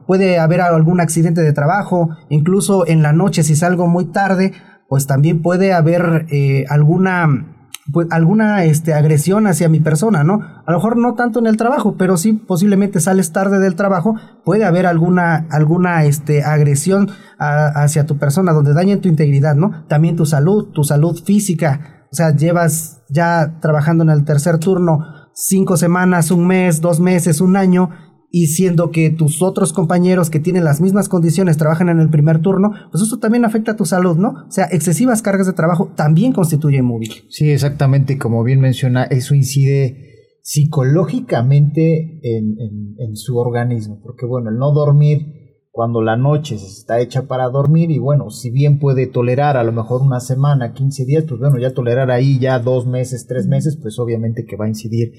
puede 0.07 0.39
haber 0.39 0.61
algún 0.61 0.99
accidente 0.99 1.41
de 1.41 1.53
trabajo, 1.53 2.09
incluso 2.29 2.87
en 2.87 3.03
la 3.03 3.13
noche 3.13 3.43
si 3.43 3.55
salgo 3.55 3.85
muy 3.85 4.05
tarde, 4.05 4.53
pues 4.89 5.05
también 5.05 5.43
puede 5.43 5.73
haber 5.73 6.25
eh, 6.31 6.65
alguna, 6.69 7.67
pues, 7.93 8.07
alguna 8.09 8.63
este, 8.63 8.95
agresión 8.95 9.45
hacia 9.45 9.69
mi 9.69 9.79
persona, 9.79 10.23
¿no? 10.23 10.41
A 10.65 10.71
lo 10.71 10.79
mejor 10.79 10.97
no 10.97 11.13
tanto 11.13 11.37
en 11.37 11.45
el 11.45 11.55
trabajo, 11.55 11.93
pero 11.95 12.17
sí 12.17 12.33
posiblemente 12.33 13.01
sales 13.01 13.31
tarde 13.31 13.59
del 13.59 13.75
trabajo, 13.75 14.15
puede 14.43 14.65
haber 14.65 14.87
alguna, 14.87 15.45
alguna 15.51 16.03
este, 16.05 16.43
agresión 16.43 17.11
hacia 17.37 18.07
tu 18.07 18.17
persona 18.17 18.53
donde 18.53 18.73
dañen 18.73 19.01
tu 19.01 19.07
integridad, 19.07 19.53
¿no? 19.53 19.85
También 19.87 20.15
tu 20.15 20.25
salud, 20.25 20.71
tu 20.71 20.83
salud 20.83 21.15
física, 21.23 22.07
o 22.11 22.15
sea, 22.15 22.35
llevas 22.35 22.94
ya 23.09 23.59
trabajando 23.61 24.03
en 24.03 24.09
el 24.09 24.25
tercer 24.25 24.57
turno 24.57 24.99
cinco 25.35 25.77
semanas, 25.77 26.31
un 26.31 26.47
mes, 26.47 26.81
dos 26.81 26.99
meses, 26.99 27.41
un 27.41 27.57
año, 27.57 27.89
y 28.31 28.47
siendo 28.47 28.91
que 28.91 29.11
tus 29.11 29.41
otros 29.41 29.71
compañeros 29.71 30.29
que 30.29 30.39
tienen 30.39 30.63
las 30.63 30.81
mismas 30.81 31.07
condiciones 31.07 31.57
trabajan 31.57 31.89
en 31.89 31.99
el 31.99 32.09
primer 32.09 32.41
turno, 32.41 32.71
pues 32.91 33.03
eso 33.03 33.17
también 33.17 33.45
afecta 33.45 33.73
a 33.73 33.75
tu 33.75 33.85
salud, 33.85 34.17
¿no? 34.17 34.45
O 34.47 34.51
sea, 34.51 34.65
excesivas 34.65 35.21
cargas 35.21 35.47
de 35.47 35.53
trabajo 35.53 35.93
también 35.95 36.33
constituyen 36.33 36.85
móvil. 36.85 37.11
Sí, 37.29 37.49
exactamente, 37.49 38.17
como 38.17 38.43
bien 38.43 38.59
menciona, 38.59 39.03
eso 39.05 39.35
incide 39.35 40.15
psicológicamente 40.41 42.19
en, 42.23 42.57
en, 42.99 43.15
su 43.15 43.37
organismo, 43.37 43.99
porque 44.03 44.25
bueno, 44.25 44.49
el 44.49 44.57
no 44.57 44.73
dormir 44.73 45.44
cuando 45.75 46.01
la 46.01 46.15
noche 46.15 46.55
está 46.55 46.99
hecha 47.01 47.27
para 47.27 47.49
dormir 47.49 47.91
y 47.91 47.99
bueno, 47.99 48.31
si 48.31 48.49
bien 48.49 48.79
puede 48.79 49.05
tolerar 49.05 49.57
a 49.57 49.63
lo 49.63 49.73
mejor 49.73 50.01
una 50.01 50.21
semana, 50.21 50.73
15 50.73 51.05
días, 51.05 51.25
pues 51.27 51.39
bueno, 51.39 51.59
ya 51.59 51.73
tolerar 51.73 52.09
ahí 52.09 52.39
ya 52.39 52.57
dos 52.59 52.87
meses, 52.87 53.27
tres 53.27 53.45
meses, 53.45 53.77
pues 53.79 53.99
obviamente 53.99 54.45
que 54.45 54.55
va 54.55 54.65
a 54.65 54.69
incidir 54.69 55.13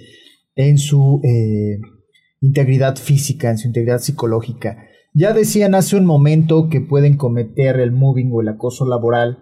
en 0.56 0.78
su... 0.78 1.20
Eh, 1.22 1.78
integridad 2.40 2.96
física, 2.96 3.50
en 3.50 3.58
su 3.58 3.68
integridad 3.68 3.98
psicológica. 3.98 4.88
Ya 5.14 5.32
decían 5.32 5.74
hace 5.74 5.96
un 5.96 6.04
momento 6.04 6.68
que 6.68 6.80
pueden 6.80 7.16
cometer 7.16 7.80
el 7.80 7.92
moving 7.92 8.30
o 8.32 8.42
el 8.42 8.48
acoso 8.48 8.86
laboral 8.86 9.38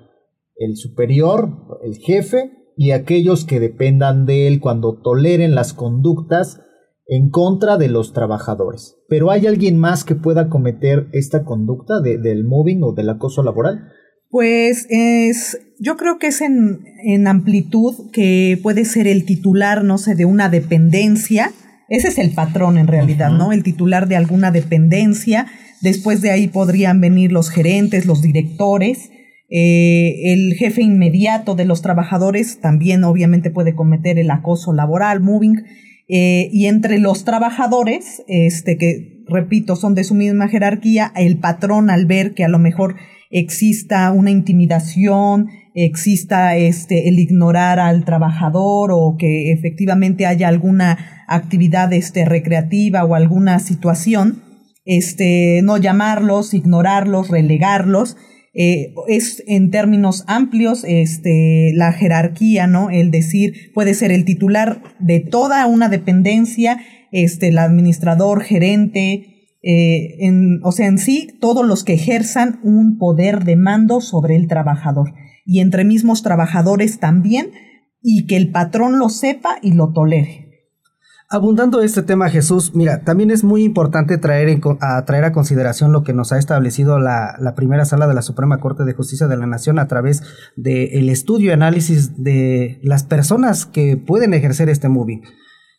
el 0.56 0.76
superior, 0.76 1.50
el 1.82 1.96
jefe 1.96 2.52
y 2.76 2.92
aquellos 2.92 3.44
que 3.44 3.58
dependan 3.58 4.24
de 4.24 4.46
él 4.46 4.60
cuando 4.60 5.00
toleren 5.00 5.54
las 5.56 5.72
conductas 5.72 6.60
en 7.06 7.30
contra 7.30 7.76
de 7.76 7.88
los 7.88 8.12
trabajadores. 8.12 8.96
Pero 9.08 9.30
¿hay 9.30 9.46
alguien 9.46 9.78
más 9.78 10.04
que 10.04 10.14
pueda 10.14 10.48
cometer 10.48 11.08
esta 11.12 11.44
conducta 11.44 12.00
del 12.00 12.44
moving 12.44 12.82
o 12.82 12.92
del 12.92 13.10
acoso 13.10 13.42
laboral? 13.42 13.90
Pues 14.30 14.86
es, 14.88 15.58
yo 15.78 15.96
creo 15.96 16.18
que 16.18 16.28
es 16.28 16.40
en, 16.40 16.80
en 17.04 17.26
amplitud 17.28 18.10
que 18.12 18.58
puede 18.62 18.84
ser 18.84 19.06
el 19.06 19.24
titular, 19.24 19.84
no 19.84 19.98
sé, 19.98 20.14
de 20.14 20.24
una 20.24 20.48
dependencia, 20.48 21.52
ese 21.88 22.08
es 22.08 22.18
el 22.18 22.30
patrón 22.30 22.78
en 22.78 22.86
realidad, 22.86 23.30
¿no? 23.30 23.52
El 23.52 23.62
titular 23.62 24.08
de 24.08 24.16
alguna 24.16 24.50
dependencia. 24.50 25.46
Después 25.82 26.22
de 26.22 26.30
ahí 26.30 26.48
podrían 26.48 27.00
venir 27.00 27.30
los 27.30 27.50
gerentes, 27.50 28.06
los 28.06 28.22
directores. 28.22 29.10
Eh, 29.50 30.32
el 30.32 30.54
jefe 30.54 30.82
inmediato 30.82 31.54
de 31.54 31.66
los 31.66 31.82
trabajadores 31.82 32.60
también 32.60 33.04
obviamente 33.04 33.50
puede 33.50 33.74
cometer 33.74 34.18
el 34.18 34.30
acoso 34.30 34.72
laboral, 34.72 35.20
moving. 35.20 35.64
Eh, 36.08 36.48
y 36.52 36.66
entre 36.66 36.98
los 36.98 37.24
trabajadores, 37.24 38.22
este, 38.28 38.76
que 38.76 39.24
repito, 39.26 39.76
son 39.76 39.94
de 39.94 40.04
su 40.04 40.14
misma 40.14 40.48
jerarquía, 40.48 41.12
el 41.16 41.38
patrón 41.38 41.90
al 41.90 42.06
ver 42.06 42.34
que 42.34 42.44
a 42.44 42.48
lo 42.48 42.58
mejor 42.58 42.96
exista 43.30 44.12
una 44.12 44.30
intimidación, 44.30 45.48
exista 45.74 46.56
este, 46.56 47.08
el 47.08 47.18
ignorar 47.18 47.80
al 47.80 48.04
trabajador 48.04 48.90
o 48.92 49.16
que 49.18 49.50
efectivamente 49.52 50.26
haya 50.26 50.48
alguna 50.48 51.24
actividad 51.26 51.92
este, 51.92 52.24
recreativa 52.24 53.04
o 53.04 53.14
alguna 53.14 53.58
situación, 53.58 54.42
este, 54.84 55.60
no 55.64 55.78
llamarlos, 55.78 56.54
ignorarlos, 56.54 57.28
relegarlos. 57.28 58.16
Eh, 58.54 58.94
es 59.08 59.42
en 59.48 59.70
términos 59.70 60.24
amplios 60.28 60.84
este, 60.86 61.72
la 61.74 61.92
jerarquía, 61.92 62.66
¿no? 62.66 62.90
El 62.90 63.10
decir, 63.10 63.72
puede 63.74 63.94
ser 63.94 64.12
el 64.12 64.24
titular 64.24 64.82
de 65.00 65.20
toda 65.20 65.66
una 65.66 65.88
dependencia, 65.88 66.80
este, 67.10 67.48
el 67.48 67.58
administrador, 67.58 68.42
gerente, 68.42 69.48
eh, 69.62 70.16
en, 70.20 70.60
o 70.62 70.72
sea, 70.72 70.86
en 70.86 70.98
sí, 70.98 71.28
todos 71.40 71.66
los 71.66 71.82
que 71.84 71.94
ejerzan 71.94 72.60
un 72.62 72.98
poder 72.98 73.44
de 73.44 73.56
mando 73.56 74.00
sobre 74.00 74.36
el 74.36 74.46
trabajador 74.46 75.14
y 75.44 75.60
entre 75.60 75.84
mismos 75.84 76.22
trabajadores 76.22 77.00
también, 77.00 77.50
y 78.02 78.26
que 78.26 78.36
el 78.36 78.50
patrón 78.50 78.98
lo 78.98 79.08
sepa 79.08 79.56
y 79.62 79.72
lo 79.72 79.92
tolere. 79.92 80.43
Abundando 81.34 81.82
este 81.82 82.02
tema, 82.02 82.30
Jesús, 82.30 82.76
mira, 82.76 83.02
también 83.02 83.32
es 83.32 83.42
muy 83.42 83.64
importante 83.64 84.18
traer, 84.18 84.60
a, 84.80 85.04
traer 85.04 85.24
a 85.24 85.32
consideración 85.32 85.90
lo 85.90 86.04
que 86.04 86.12
nos 86.12 86.30
ha 86.30 86.38
establecido 86.38 87.00
la, 87.00 87.54
primera 87.56 87.84
sala 87.84 88.06
de 88.06 88.14
la 88.14 88.22
Suprema 88.22 88.60
Corte 88.60 88.84
de 88.84 88.92
Justicia 88.92 89.26
de 89.26 89.36
la 89.36 89.48
Nación 89.48 89.80
a 89.80 89.88
través 89.88 90.22
del 90.54 91.08
estudio 91.08 91.50
y 91.50 91.52
análisis 91.52 92.22
de 92.22 92.78
las 92.84 93.02
personas 93.02 93.66
que 93.66 93.96
pueden 93.96 94.32
ejercer 94.32 94.68
este 94.68 94.88
moving. 94.88 95.22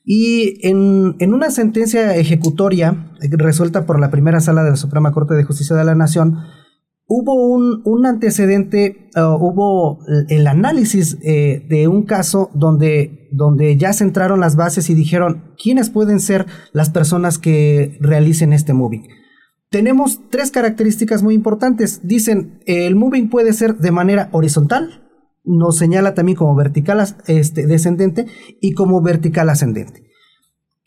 Y 0.04 0.60
en, 0.68 1.16
en, 1.20 1.34
una 1.34 1.50
sentencia 1.50 2.18
ejecutoria 2.18 3.14
resuelta 3.22 3.86
por 3.86 3.98
la 4.02 4.12
primera 4.12 4.42
sala 4.42 4.62
de 4.62 4.72
la 4.72 4.76
Suprema 4.76 5.14
Corte 5.14 5.36
de 5.36 5.46
Justicia 5.46 5.78
de 5.78 5.86
la 5.86 5.96
Nación, 5.96 6.36
hubo 7.08 7.36
un, 7.36 8.06
antecedente, 8.06 9.10
uh, 9.16 9.36
hubo 9.36 10.00
el 10.30 10.48
análisis 10.48 11.18
eh, 11.24 11.66
de 11.70 11.88
un 11.88 12.04
caso 12.04 12.50
donde, 12.54 13.25
donde 13.36 13.78
ya 13.78 13.94
centraron 13.94 14.40
las 14.40 14.56
bases 14.56 14.90
y 14.90 14.94
dijeron 14.94 15.54
quiénes 15.62 15.90
pueden 15.90 16.20
ser 16.20 16.46
las 16.72 16.90
personas 16.90 17.38
que 17.38 17.98
realicen 18.00 18.54
este 18.54 18.74
moving. 18.74 19.08
Tenemos 19.70 20.22
tres 20.30 20.52
características 20.52 21.24
muy 21.24 21.34
importantes. 21.36 22.02
Dicen, 22.04 22.62
el 22.66 22.96
moving 22.96 23.30
puede 23.30 23.54
ser 23.54 23.78
de 23.78 23.92
manera 23.92 24.30
horizontal, 24.32 25.06
nos 25.44 25.78
señala 25.78 26.14
también 26.14 26.38
como 26.38 26.56
vertical 26.56 27.06
este, 27.28 27.68
descendente 27.68 28.26
y 28.62 28.74
como 28.74 29.02
vertical 29.02 29.50
ascendente. 29.50 30.04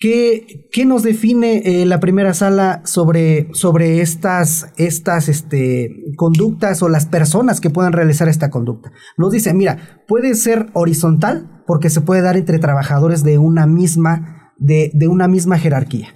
¿Qué, 0.00 0.68
¿Qué, 0.70 0.86
nos 0.86 1.02
define 1.02 1.58
eh, 1.64 1.84
la 1.84 1.98
primera 1.98 2.32
sala 2.32 2.82
sobre, 2.84 3.48
sobre 3.52 4.00
estas, 4.00 4.72
estas 4.76 5.28
este, 5.28 6.04
conductas 6.16 6.84
o 6.84 6.88
las 6.88 7.06
personas 7.06 7.60
que 7.60 7.70
puedan 7.70 7.92
realizar 7.92 8.28
esta 8.28 8.48
conducta? 8.48 8.92
Nos 9.16 9.32
dice, 9.32 9.54
mira, 9.54 10.04
puede 10.06 10.36
ser 10.36 10.66
horizontal 10.72 11.64
porque 11.66 11.90
se 11.90 12.00
puede 12.00 12.22
dar 12.22 12.36
entre 12.36 12.60
trabajadores 12.60 13.24
de 13.24 13.38
una 13.38 13.66
misma, 13.66 14.52
de, 14.56 14.92
de 14.94 15.08
una 15.08 15.26
misma 15.26 15.58
jerarquía. 15.58 16.14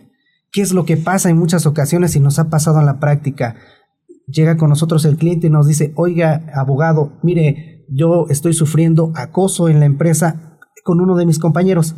¿Qué 0.53 0.62
es 0.62 0.73
lo 0.73 0.85
que 0.85 0.97
pasa 0.97 1.29
en 1.29 1.39
muchas 1.39 1.67
ocasiones 1.67 2.15
y 2.15 2.21
nos 2.21 2.39
ha 2.39 2.51
pasado 2.51 2.79
en 2.79 2.87
la 2.87 3.01
práctica? 3.01 3.57
Llega 4.29 4.57
con 4.57 4.69
nosotros 4.69 5.05
el 5.07 5.17
cliente 5.17 5.49
y 5.49 5.51
nos 5.51 5.67
dice, 5.67 5.93
oiga, 5.97 6.47
abogado, 6.55 7.19
mire, 7.25 7.85
yo 7.89 8.27
estoy 8.29 8.53
sufriendo 8.53 9.12
acoso 9.17 9.69
en 9.69 9.81
la 9.81 9.87
empresa 9.87 10.61
con 10.85 11.01
uno 11.01 11.17
de 11.17 11.27
mis 11.27 11.41
compañeros 11.41 11.97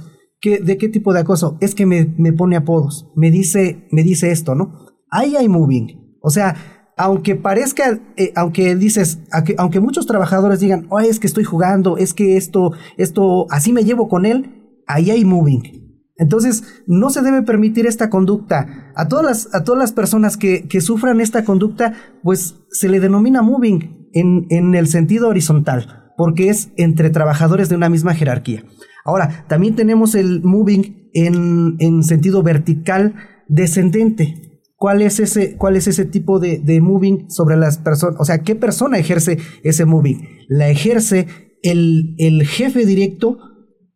¿De 0.51 0.77
qué 0.79 0.89
tipo 0.89 1.13
de 1.13 1.21
acoso? 1.21 1.57
Es 1.61 1.75
que 1.75 1.87
me, 1.87 2.05
pone 2.33 2.57
apodos, 2.57 3.11
me 3.17 3.31
dice, 3.31 3.87
me 3.91 4.03
dice 4.03 4.31
esto, 4.31 4.55
¿no? 4.55 4.87
Ahí 5.11 5.37
hay 5.37 5.49
moving. 5.49 6.19
O 6.21 6.31
sea, 6.31 6.57
aunque 6.97 7.35
parezca, 7.35 8.01
eh, 8.17 8.33
aunque 8.37 8.77
dices, 8.77 9.21
aunque, 9.59 9.81
muchos 9.81 10.07
trabajadores 10.07 10.61
digan, 10.61 10.87
oh, 10.91 11.01
es 11.01 11.19
que 11.19 11.27
estoy 11.27 11.45
jugando, 11.45 11.97
es 11.97 12.15
que 12.15 12.37
esto, 12.37 12.73
esto, 12.97 13.47
así 13.51 13.73
me 13.73 13.85
llevo 13.85 14.09
con 14.09 14.27
él, 14.27 14.83
ahí 14.87 15.11
hay 15.11 15.25
moving. 15.25 15.83
Entonces, 16.17 16.63
no 16.87 17.11
se 17.11 17.23
debe 17.23 17.43
permitir 17.43 17.87
esta 17.87 18.09
conducta. 18.09 18.93
A 18.95 19.09
todas 19.09 19.25
las, 19.25 19.55
a 19.55 19.65
todas 19.65 19.81
las 19.81 19.93
personas 19.93 20.37
que, 20.37 20.69
que 20.69 20.81
sufran 20.81 21.21
esta 21.21 21.45
conducta, 21.45 21.95
pues 22.23 22.61
se 22.71 22.89
le 22.89 23.01
denomina 23.01 23.43
moving 23.43 24.09
en, 24.13 24.47
en 24.51 24.75
el 24.75 24.87
sentido 24.87 25.29
horizontal. 25.29 26.13
porque 26.17 26.49
es 26.49 26.71
entre 26.77 27.11
trabajadores 27.11 27.69
de 27.69 27.75
una 27.75 27.89
misma 27.89 28.15
jerarquía. 28.15 28.65
Ahora, 29.05 29.45
también 29.49 29.77
tenemos 29.77 30.15
el 30.15 30.43
moving 30.43 31.11
en, 31.13 31.77
en 31.79 32.03
sentido 32.03 32.43
vertical 32.43 33.15
descendente. 33.49 34.63
¿Cuál 34.77 35.03
es 35.03 35.21
ese, 35.21 35.57
cuál 35.57 35.77
es 35.77 35.87
ese 35.87 36.05
tipo 36.05 36.41
de, 36.41 36.59
de 36.59 36.81
moving 36.81 37.31
sobre 37.31 37.57
las 37.57 37.79
personas? 37.79 38.17
O 38.19 38.25
sea, 38.25 38.39
¿qué 38.39 38.55
persona 38.55 38.99
ejerce 38.99 39.39
ese 39.63 39.85
moving? 39.85 40.27
La 40.49 40.69
ejerce 40.69 41.27
el, 41.63 42.15
el 42.19 42.47
jefe 42.47 42.85
directo, 42.85 43.39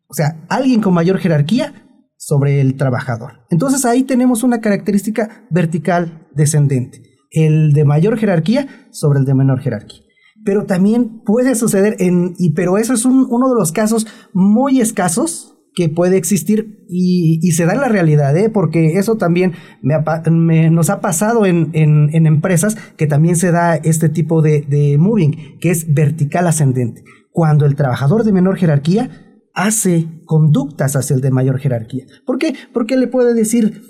o 0.07 0.13
sea, 0.13 0.45
alguien 0.49 0.81
con 0.81 0.93
mayor 0.93 1.17
jerarquía 1.17 1.73
sobre 2.17 2.61
el 2.61 2.75
trabajador. 2.75 3.45
Entonces 3.49 3.85
ahí 3.85 4.03
tenemos 4.03 4.43
una 4.43 4.61
característica 4.61 5.47
vertical 5.49 6.27
descendente. 6.33 7.01
El 7.31 7.73
de 7.73 7.85
mayor 7.85 8.17
jerarquía 8.17 8.67
sobre 8.91 9.19
el 9.19 9.25
de 9.25 9.35
menor 9.35 9.59
jerarquía 9.59 10.08
pero 10.45 10.65
también 10.65 11.21
puede 11.23 11.55
suceder 11.55 11.95
en, 11.99 12.33
y, 12.37 12.51
pero 12.51 12.77
eso 12.77 12.93
es 12.93 13.05
uno 13.05 13.49
de 13.49 13.55
los 13.55 13.71
casos 13.71 14.07
muy 14.33 14.79
escasos 14.81 15.55
que 15.75 15.89
puede 15.89 16.17
existir 16.17 16.85
y, 16.89 17.51
se 17.51 17.65
da 17.65 17.73
en 17.73 17.81
la 17.81 17.87
realidad, 17.87 18.35
¿eh? 18.35 18.49
porque 18.49 18.97
eso 18.97 19.17
también 19.17 19.53
me, 19.81 20.69
nos 20.69 20.89
ha 20.89 20.99
pasado 20.99 21.45
en, 21.45 21.69
en, 21.73 22.25
empresas 22.25 22.75
que 22.97 23.07
también 23.07 23.35
se 23.35 23.51
da 23.51 23.75
este 23.75 24.09
tipo 24.09 24.41
de, 24.41 24.61
de 24.61 24.97
moving, 24.97 25.57
que 25.59 25.69
es 25.69 25.93
vertical 25.93 26.47
ascendente. 26.47 27.03
Cuando 27.31 27.65
el 27.65 27.75
trabajador 27.75 28.23
de 28.23 28.33
menor 28.33 28.57
jerarquía 28.57 29.09
hace 29.53 30.07
conductas 30.25 30.95
hacia 30.95 31.15
el 31.15 31.21
de 31.21 31.31
mayor 31.31 31.59
jerarquía. 31.59 32.05
¿Por 32.25 32.37
qué? 32.37 32.53
Porque 32.73 32.97
le 32.97 33.07
puede 33.07 33.33
decir, 33.33 33.81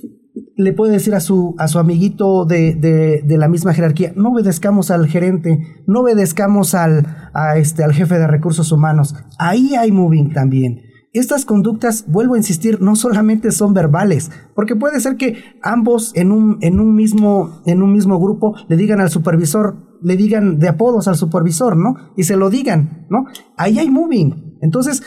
le 0.59 0.73
puede 0.73 0.91
decir 0.91 1.15
a 1.15 1.21
su, 1.21 1.55
a 1.57 1.69
su 1.69 1.79
amiguito 1.79 2.43
de, 2.43 2.75
de, 2.75 3.37
la 3.37 3.47
misma 3.47 3.73
jerarquía, 3.73 4.11
no 4.17 4.31
obedezcamos 4.31 4.91
al 4.91 5.07
gerente, 5.07 5.65
no 5.87 6.01
obedezcamos 6.01 6.75
al, 6.75 7.07
a 7.33 7.57
este, 7.57 7.81
al 7.81 7.93
jefe 7.93 8.19
de 8.19 8.27
recursos 8.27 8.73
humanos. 8.73 9.15
Ahí 9.37 9.75
hay 9.75 9.93
moving 9.93 10.33
también. 10.33 10.81
Estas 11.13 11.45
conductas, 11.45 12.03
vuelvo 12.07 12.33
a 12.33 12.37
insistir, 12.37 12.81
no 12.81 12.97
solamente 12.97 13.51
son 13.51 13.73
verbales, 13.73 14.31
porque 14.53 14.75
puede 14.75 14.99
ser 14.99 15.15
que 15.15 15.41
ambos 15.63 16.11
en 16.15 16.29
un, 16.29 16.57
en 16.59 16.81
un, 16.81 16.93
mismo, 16.93 17.61
en 17.65 17.81
un 17.81 17.93
mismo 17.93 18.19
grupo 18.19 18.53
le 18.67 18.75
digan 18.75 18.99
al 18.99 19.09
supervisor, 19.09 19.97
le 20.03 20.17
digan 20.17 20.59
de 20.59 20.67
apodos 20.67 21.07
al 21.07 21.15
supervisor, 21.15 21.77
¿no? 21.77 21.95
Y 22.17 22.23
se 22.23 22.35
lo 22.35 22.49
digan, 22.49 23.07
¿no? 23.09 23.23
Ahí 23.55 23.79
hay 23.79 23.89
moving. 23.89 24.57
Entonces, 24.61 25.03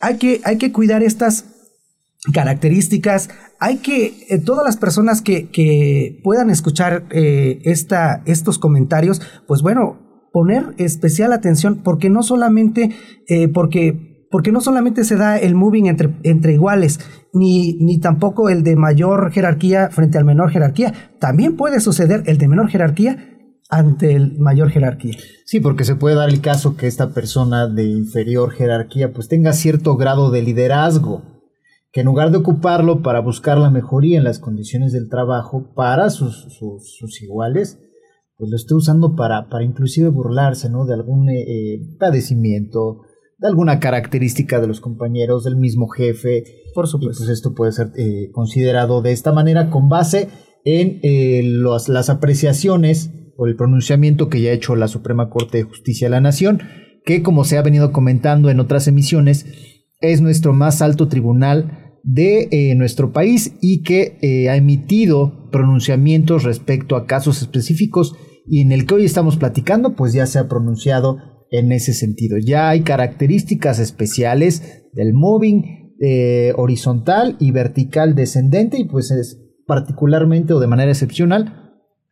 hay 0.00 0.16
que, 0.18 0.40
hay 0.44 0.58
que 0.58 0.70
cuidar 0.70 1.02
estas 1.02 1.51
características. 2.30 3.30
Hay 3.58 3.78
que, 3.78 4.26
eh, 4.28 4.38
todas 4.38 4.64
las 4.64 4.76
personas 4.76 5.22
que, 5.22 5.50
que 5.50 6.20
puedan 6.22 6.50
escuchar 6.50 7.04
eh, 7.10 7.60
esta, 7.64 8.22
estos 8.26 8.58
comentarios, 8.58 9.20
pues 9.46 9.62
bueno, 9.62 10.28
poner 10.32 10.74
especial 10.78 11.32
atención 11.32 11.82
porque 11.82 12.10
no 12.10 12.22
solamente, 12.22 12.90
eh, 13.28 13.48
porque, 13.48 14.26
porque 14.30 14.52
no 14.52 14.60
solamente 14.60 15.04
se 15.04 15.16
da 15.16 15.36
el 15.36 15.54
moving 15.54 15.86
entre, 15.86 16.16
entre 16.22 16.54
iguales, 16.54 17.00
ni, 17.32 17.74
ni 17.74 17.98
tampoco 17.98 18.48
el 18.48 18.62
de 18.62 18.76
mayor 18.76 19.32
jerarquía 19.32 19.90
frente 19.90 20.18
al 20.18 20.24
menor 20.24 20.50
jerarquía. 20.50 20.92
También 21.18 21.56
puede 21.56 21.80
suceder 21.80 22.22
el 22.26 22.38
de 22.38 22.48
menor 22.48 22.68
jerarquía 22.68 23.28
ante 23.68 24.14
el 24.14 24.38
mayor 24.38 24.70
jerarquía. 24.70 25.16
Sí, 25.44 25.60
porque 25.60 25.84
se 25.84 25.96
puede 25.96 26.14
dar 26.14 26.28
el 26.28 26.40
caso 26.40 26.76
que 26.76 26.86
esta 26.86 27.14
persona 27.14 27.68
de 27.68 27.84
inferior 27.84 28.52
jerarquía 28.52 29.12
pues 29.12 29.28
tenga 29.28 29.52
cierto 29.54 29.96
grado 29.96 30.30
de 30.30 30.42
liderazgo 30.42 31.31
que 31.92 32.00
en 32.00 32.06
lugar 32.06 32.30
de 32.30 32.38
ocuparlo 32.38 33.02
para 33.02 33.20
buscar 33.20 33.58
la 33.58 33.70
mejoría 33.70 34.16
en 34.16 34.24
las 34.24 34.38
condiciones 34.38 34.92
del 34.92 35.08
trabajo 35.08 35.72
para 35.74 36.08
sus, 36.08 36.48
sus, 36.58 37.22
iguales, 37.22 37.78
pues 38.38 38.50
lo 38.50 38.56
esté 38.56 38.74
usando 38.74 39.14
para, 39.14 39.48
para 39.50 39.64
inclusive 39.64 40.08
burlarse 40.08 40.70
¿no? 40.70 40.86
de 40.86 40.94
algún 40.94 41.28
eh, 41.28 41.42
eh, 41.42 41.80
padecimiento, 41.98 43.02
de 43.38 43.48
alguna 43.48 43.78
característica 43.78 44.58
de 44.58 44.68
los 44.68 44.80
compañeros, 44.80 45.44
del 45.44 45.56
mismo 45.56 45.88
jefe. 45.88 46.44
Por 46.74 46.88
supuesto. 46.88 47.24
pues 47.24 47.30
esto 47.30 47.54
puede 47.54 47.72
ser 47.72 47.92
eh, 47.96 48.30
considerado 48.32 49.02
de 49.02 49.12
esta 49.12 49.32
manera 49.32 49.68
con 49.68 49.90
base 49.90 50.28
en 50.64 51.00
las 51.62 52.08
apreciaciones 52.08 53.10
o 53.36 53.46
el 53.46 53.56
pronunciamiento 53.56 54.28
que 54.28 54.40
ya 54.40 54.50
ha 54.50 54.54
hecho 54.54 54.76
la 54.76 54.88
Suprema 54.88 55.28
Corte 55.28 55.58
de 55.58 55.64
Justicia 55.64 56.06
de 56.06 56.12
la 56.12 56.20
Nación, 56.20 56.62
que 57.04 57.22
como 57.22 57.44
se 57.44 57.58
ha 57.58 57.62
venido 57.62 57.92
comentando 57.92 58.48
en 58.48 58.60
otras 58.60 58.86
emisiones, 58.86 59.44
es 60.00 60.20
nuestro 60.20 60.52
más 60.52 60.80
alto 60.82 61.08
tribunal 61.08 61.81
de 62.02 62.48
eh, 62.50 62.74
nuestro 62.74 63.12
país 63.12 63.54
y 63.60 63.82
que 63.82 64.18
eh, 64.22 64.48
ha 64.48 64.56
emitido 64.56 65.50
pronunciamientos 65.50 66.42
respecto 66.44 66.96
a 66.96 67.06
casos 67.06 67.42
específicos 67.42 68.14
y 68.46 68.60
en 68.60 68.72
el 68.72 68.86
que 68.86 68.94
hoy 68.94 69.04
estamos 69.04 69.36
platicando, 69.36 69.94
pues 69.94 70.12
ya 70.12 70.26
se 70.26 70.38
ha 70.38 70.48
pronunciado 70.48 71.18
en 71.50 71.70
ese 71.70 71.92
sentido. 71.92 72.38
Ya 72.38 72.70
hay 72.70 72.80
características 72.80 73.78
especiales 73.78 74.84
del 74.92 75.14
moving 75.14 75.94
eh, 76.00 76.52
horizontal 76.56 77.36
y 77.38 77.52
vertical 77.52 78.14
descendente 78.14 78.78
y 78.78 78.84
pues 78.84 79.10
es 79.10 79.38
particularmente 79.66 80.52
o 80.52 80.60
de 80.60 80.66
manera 80.66 80.90
excepcional 80.90 81.62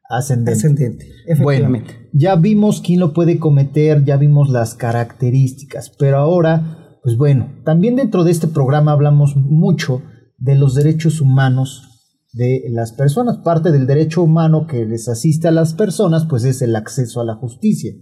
ascendente. 0.08 0.52
Ascendente, 0.52 1.06
efectivamente. 1.26 2.08
ya 2.12 2.36
vimos 2.36 2.80
quién 2.80 3.00
lo 3.00 3.12
puede 3.12 3.38
cometer, 3.38 4.04
ya 4.04 4.16
vimos 4.16 4.50
las 4.50 4.74
características, 4.74 5.90
pero 5.98 6.18
ahora 6.18 6.79
pues 7.02 7.16
bueno, 7.16 7.52
también 7.64 7.96
dentro 7.96 8.24
de 8.24 8.30
este 8.30 8.48
programa 8.48 8.92
hablamos 8.92 9.36
mucho 9.36 10.02
de 10.38 10.54
los 10.54 10.74
derechos 10.74 11.20
humanos 11.20 11.90
de 12.32 12.64
las 12.68 12.92
personas. 12.92 13.38
Parte 13.38 13.72
del 13.72 13.86
derecho 13.86 14.22
humano 14.22 14.66
que 14.66 14.84
les 14.86 15.08
asiste 15.08 15.48
a 15.48 15.52
las 15.52 15.74
personas, 15.74 16.26
pues 16.26 16.44
es 16.44 16.62
el 16.62 16.76
acceso 16.76 17.20
a 17.20 17.24
la 17.24 17.34
justicia. 17.34 17.94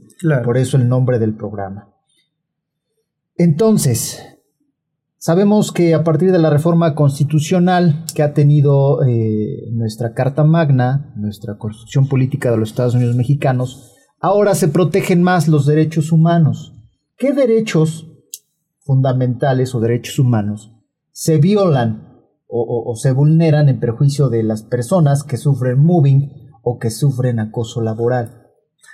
Por 0.44 0.56
eso 0.56 0.76
el 0.76 0.88
nombre 0.88 1.18
del 1.18 1.34
programa. 1.34 1.94
Entonces, 3.36 4.20
sabemos 5.16 5.70
que 5.70 5.94
a 5.94 6.02
partir 6.02 6.32
de 6.32 6.40
la 6.40 6.50
reforma 6.50 6.96
constitucional 6.96 8.04
que 8.14 8.22
ha 8.22 8.34
tenido 8.34 9.04
eh, 9.04 9.70
nuestra 9.72 10.12
Carta 10.12 10.42
Magna, 10.42 11.12
nuestra 11.16 11.56
Constitución 11.56 12.08
Política 12.08 12.50
de 12.50 12.56
los 12.56 12.70
Estados 12.70 12.96
Unidos 12.96 13.14
Mexicanos, 13.14 13.94
ahora 14.20 14.56
se 14.56 14.66
protegen 14.66 15.22
más 15.22 15.46
los 15.46 15.66
derechos 15.66 16.10
humanos. 16.10 16.74
¿Qué 17.16 17.32
derechos 17.32 18.07
fundamentales 18.88 19.74
o 19.74 19.80
derechos 19.80 20.18
humanos 20.18 20.72
se 21.12 21.36
violan 21.36 22.08
o, 22.50 22.94
se 22.96 23.12
vulneran 23.12 23.68
en 23.68 23.78
perjuicio 23.78 24.30
de 24.30 24.42
las 24.42 24.62
personas 24.62 25.24
que 25.24 25.36
sufren 25.36 25.78
moving 25.78 26.30
o 26.62 26.78
que 26.78 26.90
sufren 26.90 27.38
acoso 27.38 27.82
laboral. 27.82 28.46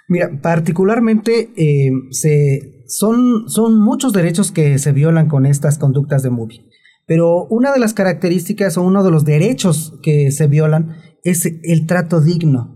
Mira, 0.08 0.40
particularmente 0.42 1.52
eh, 1.56 1.92
se, 2.10 2.82
son, 2.88 3.48
son 3.48 3.80
muchos 3.80 4.12
derechos 4.12 4.50
que 4.50 4.78
se 4.78 4.90
violan 4.90 5.28
con 5.28 5.46
estas 5.46 5.78
conductas 5.78 6.24
de 6.24 6.30
moving. 6.30 6.68
Pero 7.06 7.46
una 7.46 7.72
de 7.72 7.78
las 7.78 7.94
características 7.94 8.76
o 8.76 8.82
uno 8.82 9.04
de 9.04 9.12
los 9.12 9.24
derechos 9.24 10.00
que 10.02 10.32
se 10.32 10.48
violan 10.48 10.96
es 11.22 11.46
el 11.46 11.86
trato 11.86 12.20
digno. 12.20 12.73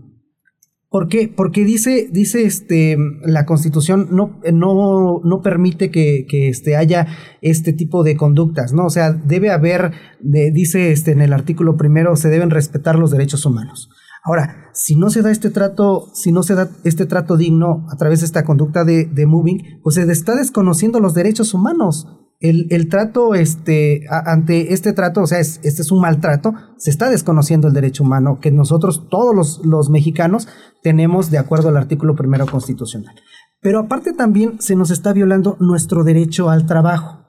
¿Por 0.89 1.07
qué? 1.07 1.31
Porque 1.33 1.65
dice, 1.65 2.09
dice 2.11 2.43
este, 2.45 2.97
la 3.23 3.45
Constitución 3.45 4.07
no, 4.11 4.39
no, 4.51 5.21
no 5.23 5.41
permite 5.43 5.91
que, 5.91 6.25
que 6.27 6.49
este, 6.49 6.75
haya 6.75 7.05
este 7.41 7.73
tipo 7.73 8.03
de 8.03 8.17
conductas, 8.17 8.73
¿no? 8.73 8.85
O 8.85 8.89
sea, 8.89 9.13
debe 9.13 9.51
haber, 9.51 9.91
dice 10.19 10.91
este, 10.91 11.11
en 11.11 11.21
el 11.21 11.31
artículo 11.31 11.77
primero, 11.77 12.15
se 12.15 12.29
deben 12.29 12.49
respetar 12.49 12.97
los 12.97 13.11
derechos 13.11 13.45
humanos. 13.45 13.89
Ahora, 14.23 14.71
si 14.73 14.95
no 14.95 15.11
se 15.11 15.21
da 15.21 15.29
este 15.29 15.51
trato, 15.51 16.07
si 16.15 16.31
no 16.31 16.41
se 16.41 16.55
da 16.55 16.71
este 16.83 17.05
trato 17.05 17.37
digno 17.37 17.85
a 17.91 17.95
través 17.95 18.21
de 18.21 18.25
esta 18.25 18.43
conducta 18.43 18.83
de, 18.83 19.05
de 19.05 19.27
moving, 19.27 19.79
pues 19.83 19.93
se 19.95 20.11
está 20.11 20.35
desconociendo 20.35 20.99
los 20.99 21.13
derechos 21.13 21.53
humanos 21.53 22.18
el, 22.39 22.87
trato 22.87 23.35
este, 23.35 24.05
ante 24.09 24.73
este 24.73 24.93
trato, 24.93 25.21
o 25.21 25.27
sea, 25.27 25.39
este 25.39 25.67
es 25.67 25.91
un 25.91 25.99
maltrato, 25.99 26.53
se 26.77 26.89
está 26.89 27.09
desconociendo 27.09 27.67
el 27.67 27.73
derecho 27.73 28.03
humano 28.03 28.39
que 28.39 28.49
nosotros, 28.49 29.07
todos 29.09 29.35
los, 29.35 29.65
los 29.65 29.89
mexicanos, 29.89 30.47
tenemos 30.81 31.31
de 31.31 31.37
acuerdo 31.37 31.67
al 31.67 31.77
artículo 31.77 32.15
primero 32.15 32.45
constitucional. 32.45 33.13
Pero 33.61 33.79
aparte 33.79 34.13
también 34.13 34.61
se 34.61 34.77
nos 34.77 34.89
está 34.89 35.11
violando 35.11 35.57
nuestro 35.59 36.05
derecho 36.05 36.49
al 36.49 36.65
trabajo, 36.65 37.25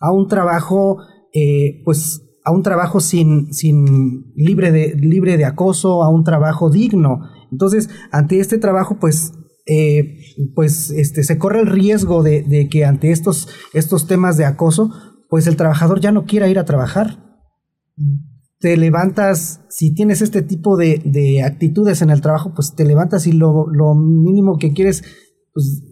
a 0.00 0.10
un 0.10 0.26
trabajo, 0.26 0.98
eh, 1.34 1.82
pues, 1.84 2.22
a 2.42 2.50
un 2.50 2.62
trabajo 2.62 3.00
sin, 3.00 3.52
sin 3.52 4.32
libre, 4.36 4.72
de, 4.72 4.94
libre 4.94 5.36
de 5.36 5.44
acoso, 5.44 6.02
a 6.02 6.08
un 6.08 6.24
trabajo 6.24 6.70
digno. 6.70 7.28
Entonces, 7.52 7.90
ante 8.10 8.40
este 8.40 8.56
trabajo, 8.56 8.96
pues 8.98 9.32
eh, 9.66 10.18
pues 10.54 10.90
este, 10.90 11.24
se 11.24 11.38
corre 11.38 11.60
el 11.60 11.66
riesgo 11.66 12.22
de, 12.22 12.68
que 12.70 12.84
ante 12.84 13.10
estos, 13.10 13.48
estos 13.74 14.06
temas 14.06 14.36
de 14.36 14.44
acoso, 14.44 14.90
pues 15.28 15.48
el 15.48 15.56
trabajador 15.56 16.00
ya 16.00 16.12
no 16.12 16.24
quiera 16.24 16.48
ir 16.48 16.58
a 16.58 16.64
trabajar. 16.64 17.18
Te 18.60 18.76
levantas, 18.76 19.60
si 19.68 19.92
tienes 19.92 20.22
este 20.22 20.42
tipo 20.42 20.76
de, 20.76 21.42
actitudes 21.44 22.00
en 22.00 22.10
el 22.10 22.20
trabajo, 22.20 22.52
pues 22.54 22.74
te 22.76 22.84
levantas 22.84 23.26
y 23.26 23.32
lo, 23.32 23.66
mínimo 23.96 24.56
que 24.56 24.72
quieres, 24.72 25.02
pues, 25.52 25.82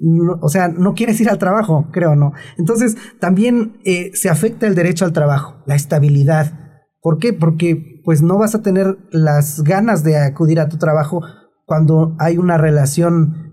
o 0.41 0.49
sea, 0.49 0.69
no 0.69 0.95
quieres 0.95 1.21
ir 1.21 1.29
al 1.29 1.39
trabajo, 1.39 1.89
creo, 1.93 2.15
¿no? 2.15 2.33
Entonces, 2.57 2.97
también 3.19 3.81
eh, 3.85 4.13
se 4.15 4.29
afecta 4.29 4.69
el 4.69 4.77
derecho 4.77 5.05
al 5.05 5.13
trabajo, 5.13 5.63
la 5.67 5.75
estabilidad. 5.75 6.61
¿Por 7.01 7.19
qué? 7.19 7.33
Porque 7.33 8.01
pues 8.05 8.23
no 8.23 8.39
vas 8.39 8.55
a 8.55 8.63
tener 8.63 8.99
las 9.11 9.63
ganas 9.63 10.05
de 10.05 10.17
acudir 10.17 10.61
a 10.61 10.69
tu 10.69 10.77
trabajo 10.77 11.23
cuando 11.67 12.15
hay 12.19 12.39
una 12.39 12.59
relación 12.59 13.44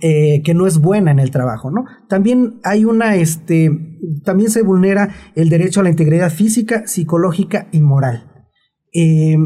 eh, 0.00 0.42
que 0.42 0.52
no 0.52 0.66
es 0.66 0.78
buena 0.78 1.12
en 1.12 1.20
el 1.20 1.30
trabajo, 1.30 1.70
¿no? 1.70 1.84
También 2.08 2.58
hay 2.64 2.84
una, 2.84 3.14
este, 3.14 3.70
también 4.24 4.50
se 4.50 4.62
vulnera 4.62 5.14
el 5.36 5.48
derecho 5.48 5.78
a 5.78 5.82
la 5.84 5.90
integridad 5.90 6.32
física, 6.32 6.88
psicológica 6.88 7.68
y 7.70 7.80
moral. 7.80 8.48
Eh, 8.92 9.36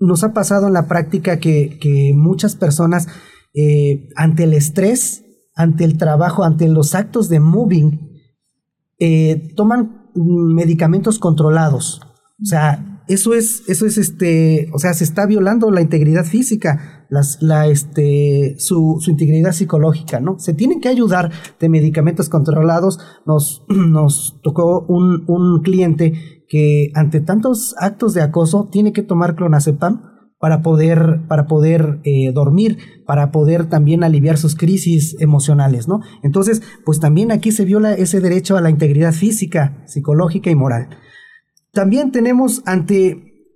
nos 0.00 0.24
ha 0.24 0.32
pasado 0.32 0.66
en 0.66 0.72
la 0.72 0.88
práctica 0.88 1.38
que, 1.38 2.12
muchas 2.16 2.56
personas, 2.56 3.06
eh, 3.54 4.08
ante 4.16 4.42
el 4.44 4.52
estrés, 4.52 5.24
ante 5.54 5.84
el 5.84 5.96
trabajo, 5.96 6.42
ante 6.42 6.66
los 6.68 6.96
actos 6.96 7.28
de 7.28 7.38
moving, 7.38 8.10
toman 9.54 10.10
medicamentos 10.16 11.20
controlados. 11.20 12.00
O 12.42 12.46
sea, 12.46 12.89
eso 13.12 13.34
es, 13.34 13.64
eso 13.68 13.86
es 13.86 13.98
este, 13.98 14.68
o 14.72 14.78
sea, 14.78 14.94
se 14.94 15.04
está 15.04 15.26
violando 15.26 15.70
la 15.70 15.80
integridad 15.80 16.24
física 16.24 17.00
la, 17.40 17.66
este, 17.66 18.54
su, 18.58 19.00
integridad 19.06 19.52
psicológica, 19.52 20.20
¿no? 20.20 20.38
Se 20.38 20.54
tienen 20.54 20.80
que 20.80 20.88
ayudar 20.88 21.32
de 21.58 21.68
medicamentos 21.68 22.28
controlados. 22.28 22.98
Nos, 23.26 23.64
nos 23.68 24.40
tocó 24.42 24.86
un, 24.88 25.24
un 25.26 25.62
cliente 25.62 26.44
que 26.48 26.90
ante 26.94 27.20
tantos 27.20 27.74
actos 27.78 28.14
de 28.14 28.22
acoso 28.22 28.68
tiene 28.70 28.92
que 28.92 29.02
tomar 29.02 29.36
clonazepam 29.36 30.02
para 30.38 30.62
poder, 30.62 31.26
para 31.28 31.46
poder 31.46 32.00
eh, 32.04 32.32
dormir, 32.32 32.78
para 33.06 33.30
poder 33.30 33.66
también 33.66 34.02
aliviar 34.02 34.38
sus 34.38 34.56
crisis 34.56 35.14
emocionales, 35.20 35.86
¿no? 35.86 36.00
Entonces, 36.22 36.62
pues 36.84 36.98
también 36.98 37.30
aquí 37.30 37.52
se 37.52 37.66
viola 37.66 37.92
ese 37.92 38.20
derecho 38.20 38.56
a 38.56 38.62
la 38.62 38.70
integridad 38.70 39.12
física, 39.12 39.82
psicológica 39.86 40.48
y 40.50 40.54
moral. 40.54 40.88
También 41.72 42.12
tenemos 42.12 42.62
ante, 42.66 43.46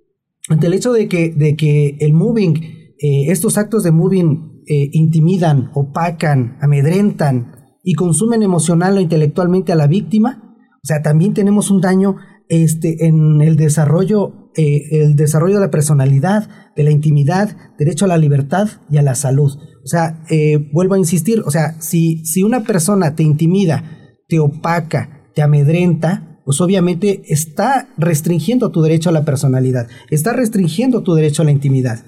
ante 0.49 0.67
el 0.67 0.73
hecho 0.73 0.93
de 0.93 1.07
que, 1.07 1.29
de 1.29 1.55
que 1.55 1.97
el 1.99 2.13
moving 2.13 2.75
eh, 2.97 3.31
estos 3.31 3.57
actos 3.57 3.83
de 3.83 3.91
moving 3.91 4.63
eh, 4.67 4.89
intimidan, 4.93 5.69
opacan, 5.73 6.57
amedrentan 6.61 7.51
y 7.83 7.93
consumen 7.93 8.41
emocional 8.41 8.97
o 8.97 9.01
intelectualmente 9.01 9.71
a 9.71 9.75
la 9.75 9.87
víctima, 9.87 10.55
o 10.81 10.87
sea, 10.87 11.01
también 11.01 11.33
tenemos 11.33 11.69
un 11.71 11.81
daño 11.81 12.15
este, 12.47 13.05
en 13.05 13.41
el 13.41 13.57
desarrollo, 13.57 14.51
eh, 14.55 14.87
el 14.91 15.15
desarrollo 15.15 15.55
de 15.55 15.65
la 15.65 15.71
personalidad, 15.71 16.49
de 16.75 16.83
la 16.83 16.91
intimidad, 16.91 17.57
derecho 17.77 18.05
a 18.05 18.07
la 18.07 18.17
libertad 18.17 18.69
y 18.89 18.97
a 18.97 19.01
la 19.01 19.15
salud. 19.15 19.51
O 19.83 19.87
sea, 19.87 20.23
vuelvo 20.73 20.95
a 20.95 20.97
insistir, 20.97 21.41
o 21.45 21.51
sea, 21.51 21.79
si, 21.79 22.25
si 22.25 22.41
una 22.41 22.63
persona 22.63 23.15
te 23.15 23.21
intimida, 23.21 23.83
te 24.27 24.39
opaca, 24.39 25.29
te 25.35 25.43
amedrenta, 25.43 26.34
pues 26.45 26.61
obviamente 26.61 27.23
está 27.27 27.89
restringiendo 27.97 28.71
tu 28.71 28.81
derecho 28.81 29.09
a 29.09 29.13
la 29.13 29.25
personalidad, 29.25 29.87
está 30.09 30.31
restringiendo 30.31 31.01
tu 31.01 31.15
derecho 31.15 31.41
a 31.41 31.45
la 31.45 31.51
intimidad 31.51 32.05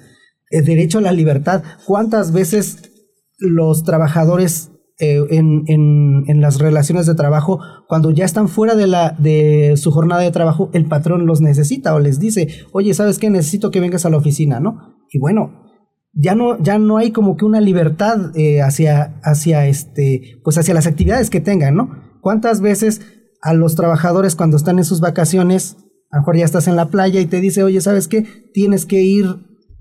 el 0.50 0.64
derecho 0.64 0.98
a 0.98 1.02
la 1.02 1.12
libertad. 1.12 1.62
¿Cuántas 1.86 2.32
veces 2.32 2.90
los 3.38 3.84
trabajadores 3.84 4.70
eh, 5.00 5.22
en, 5.30 5.64
en, 5.68 6.40
las 6.40 6.58
relaciones 6.58 7.06
de 7.06 7.14
trabajo, 7.14 7.60
cuando 7.86 8.10
ya 8.10 8.24
están 8.24 8.48
fuera 8.48 8.74
de, 8.74 8.88
la, 8.88 9.14
de 9.16 9.74
su 9.76 9.92
jornada 9.92 10.22
de 10.22 10.32
trabajo, 10.32 10.70
el 10.72 10.86
patrón 10.86 11.24
los 11.24 11.40
necesita 11.40 11.94
o 11.94 12.00
les 12.00 12.18
dice, 12.18 12.48
oye, 12.72 12.92
¿sabes 12.94 13.18
qué? 13.18 13.30
Necesito 13.30 13.70
que 13.70 13.78
vengas 13.78 14.06
a 14.06 14.10
la 14.10 14.16
oficina, 14.16 14.58
¿no? 14.58 14.96
Y 15.12 15.20
bueno, 15.20 15.66
ya 16.12 16.34
no, 16.34 16.60
ya 16.60 16.80
no 16.80 16.96
hay 16.96 17.12
como 17.12 17.36
que 17.36 17.44
una 17.44 17.60
libertad 17.60 18.36
eh, 18.36 18.60
hacia, 18.60 19.20
hacia, 19.22 19.66
este, 19.68 20.40
pues 20.42 20.58
hacia 20.58 20.74
las 20.74 20.88
actividades 20.88 21.30
que 21.30 21.40
tengan, 21.40 21.76
¿no? 21.76 21.90
¿Cuántas 22.20 22.60
veces 22.60 23.00
a 23.42 23.54
los 23.54 23.74
trabajadores 23.74 24.36
cuando 24.36 24.56
están 24.56 24.78
en 24.78 24.84
sus 24.84 25.00
vacaciones, 25.00 25.76
a 26.10 26.16
lo 26.16 26.22
mejor 26.22 26.36
ya 26.36 26.44
estás 26.44 26.68
en 26.68 26.76
la 26.76 26.86
playa 26.86 27.20
y 27.20 27.26
te 27.26 27.40
dice, 27.40 27.62
oye, 27.62 27.80
¿sabes 27.80 28.08
qué? 28.08 28.26
Tienes 28.52 28.86
que 28.86 29.02
ir 29.02 29.26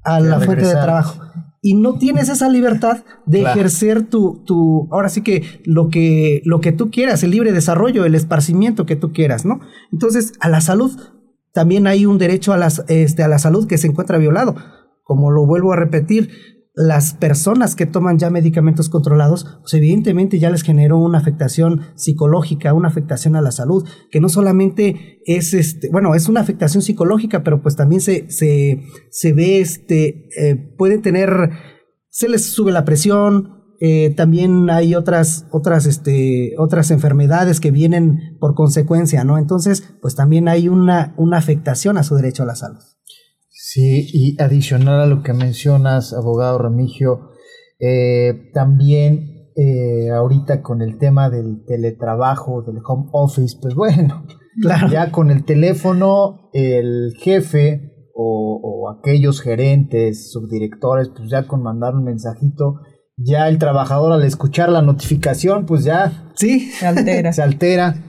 a 0.04 0.20
la 0.20 0.40
fuente 0.40 0.66
de 0.66 0.72
trabajo. 0.72 1.22
Y 1.62 1.74
no 1.74 1.98
tienes 1.98 2.30
esa 2.30 2.50
libertad 2.50 3.04
de 3.26 3.42
ejercer 3.42 4.04
tu, 4.04 4.44
tu, 4.46 4.88
ahora 4.92 5.10
sí 5.10 5.22
que 5.22 5.62
lo, 5.66 5.90
que 5.90 6.42
lo 6.46 6.62
que 6.62 6.72
tú 6.72 6.92
quieras, 6.92 7.24
el 7.24 7.32
libre 7.32 7.52
desarrollo, 7.52 8.06
el 8.06 8.16
esparcimiento 8.16 8.86
que 8.86 8.96
tú 8.96 9.12
quieras, 9.12 9.44
¿no? 9.44 9.60
Entonces, 9.92 10.34
a 10.40 10.50
la 10.50 10.62
salud, 10.62 10.92
también 11.54 11.88
hay 11.88 12.06
un 12.06 12.20
derecho 12.20 12.54
a, 12.54 12.58
las, 12.58 12.86
este, 12.88 13.24
a 13.24 13.28
la 13.28 13.40
salud 13.40 13.68
que 13.68 13.78
se 13.78 13.88
encuentra 13.88 14.18
violado. 14.18 14.56
Como 15.04 15.32
lo 15.32 15.46
vuelvo 15.46 15.74
a 15.74 15.76
repetir, 15.76 16.30
las 16.78 17.16
personas 17.16 17.76
que 17.76 17.88
toman 17.88 18.20
ya 18.20 18.30
medicamentos 18.30 18.88
controlados, 18.88 19.48
pues 19.62 19.74
evidentemente 19.74 20.38
ya 20.38 20.52
les 20.52 20.62
generó 20.62 21.00
una 21.00 21.18
afectación 21.18 21.82
psicológica, 21.96 22.72
una 22.74 22.88
afectación 22.88 23.36
a 23.36 23.42
la 23.42 23.52
salud, 23.52 23.84
que 24.12 24.22
no 24.22 24.30
solamente 24.30 25.24
es 25.26 25.56
este, 25.56 25.90
bueno, 25.90 26.14
es 26.14 26.30
una 26.30 26.40
afectación 26.40 26.84
psicológica, 26.84 27.44
pero 27.44 27.64
pues 27.64 27.76
también 27.76 28.00
se, 28.00 28.30
se, 28.30 28.84
se 29.10 29.34
ve, 29.34 29.60
este, 29.60 30.30
eh, 30.40 30.56
puede 30.78 31.00
tener, 31.00 31.50
se 32.10 32.30
les 32.30 32.46
sube 32.46 32.72
la 32.72 32.86
presión, 32.86 33.58
eh, 33.80 34.14
también 34.16 34.70
hay 34.70 34.94
otras, 34.94 35.48
otras, 35.50 35.88
este, 35.88 36.54
otras 36.60 36.92
enfermedades 36.92 37.60
que 37.60 37.72
vienen 37.72 38.38
por 38.40 38.54
consecuencia, 38.54 39.24
¿no? 39.24 39.40
Entonces, 39.40 39.96
pues 40.00 40.14
también 40.14 40.48
hay 40.48 40.70
una, 40.70 41.16
una 41.18 41.38
afectación 41.38 41.98
a 41.98 42.04
su 42.04 42.14
derecho 42.14 42.44
a 42.44 42.48
la 42.48 42.56
salud. 42.56 42.84
Sí, 43.70 44.08
y 44.14 44.42
adicional 44.42 45.02
a 45.02 45.06
lo 45.08 45.24
que 45.24 45.34
mencionas, 45.34 46.14
abogado 46.14 46.58
Remigio, 46.58 47.32
eh, 47.82 48.50
también 48.54 49.52
eh, 49.58 50.10
ahorita 50.10 50.62
con 50.62 50.82
el 50.82 50.98
tema 50.98 51.30
del 51.30 51.66
teletrabajo, 51.66 52.62
del 52.62 52.78
home 52.82 53.10
office, 53.12 53.58
pues 53.62 53.76
bueno, 53.76 54.26
ya 54.90 55.12
con 55.12 55.32
el 55.32 55.44
teléfono, 55.44 56.50
el 56.54 57.12
jefe 57.20 57.92
o, 58.16 58.62
o, 58.64 58.90
aquellos 58.90 59.42
gerentes, 59.42 60.32
subdirectores, 60.32 61.10
pues 61.10 61.30
ya 61.30 61.46
con 61.46 61.62
mandar 61.62 61.94
un 61.94 62.06
mensajito, 62.06 62.76
ya 63.18 63.50
el 63.50 63.58
trabajador 63.58 64.14
al 64.14 64.24
escuchar 64.24 64.70
la 64.70 64.82
notificación, 64.82 65.66
pues 65.66 65.84
ya 65.84 66.32
sí, 66.36 66.72
se 66.72 66.88
altera. 66.88 67.34
se 67.34 67.42
altera. 67.42 68.02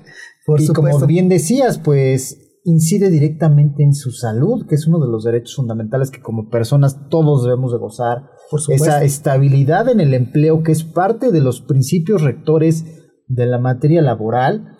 Por 0.47 0.61
y 0.61 0.69
como 0.69 1.05
bien 1.05 1.29
decías, 1.29 1.81
pues 1.81 2.48
incide 2.69 3.11
directamente 3.11 3.83
en 3.83 3.95
su 3.95 4.11
salud, 4.11 4.67
que 4.67 4.75
es 4.75 4.87
uno 4.87 5.01
de 5.01 5.11
los 5.11 5.25
derechos 5.25 5.57
fundamentales 5.57 6.11
que 6.11 6.21
como 6.21 6.51
personas 6.51 7.09
todos 7.09 7.45
debemos 7.45 7.73
de 7.73 7.79
gozar. 7.79 8.31
Por 8.51 8.61
Esa 8.69 9.03
estabilidad 9.03 9.89
en 9.89 10.01
el 10.01 10.15
empleo 10.15 10.63
que 10.63 10.73
es 10.73 10.85
parte 10.85 11.33
de 11.33 11.41
los 11.41 11.63
principios 11.63 12.23
rectores 12.23 12.85
de 13.27 13.47
la 13.47 13.59
materia 13.59 14.03
laboral 14.03 14.77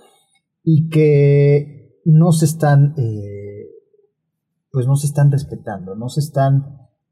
y 0.63 0.89
que 0.91 2.01
no 2.05 2.33
se 2.33 2.45
están, 2.45 2.95
eh, 2.99 3.69
pues 4.71 4.87
no 4.87 4.97
se 4.97 5.07
están 5.07 5.31
respetando, 5.31 5.95
no 5.95 6.09
se 6.09 6.21
están, 6.21 6.65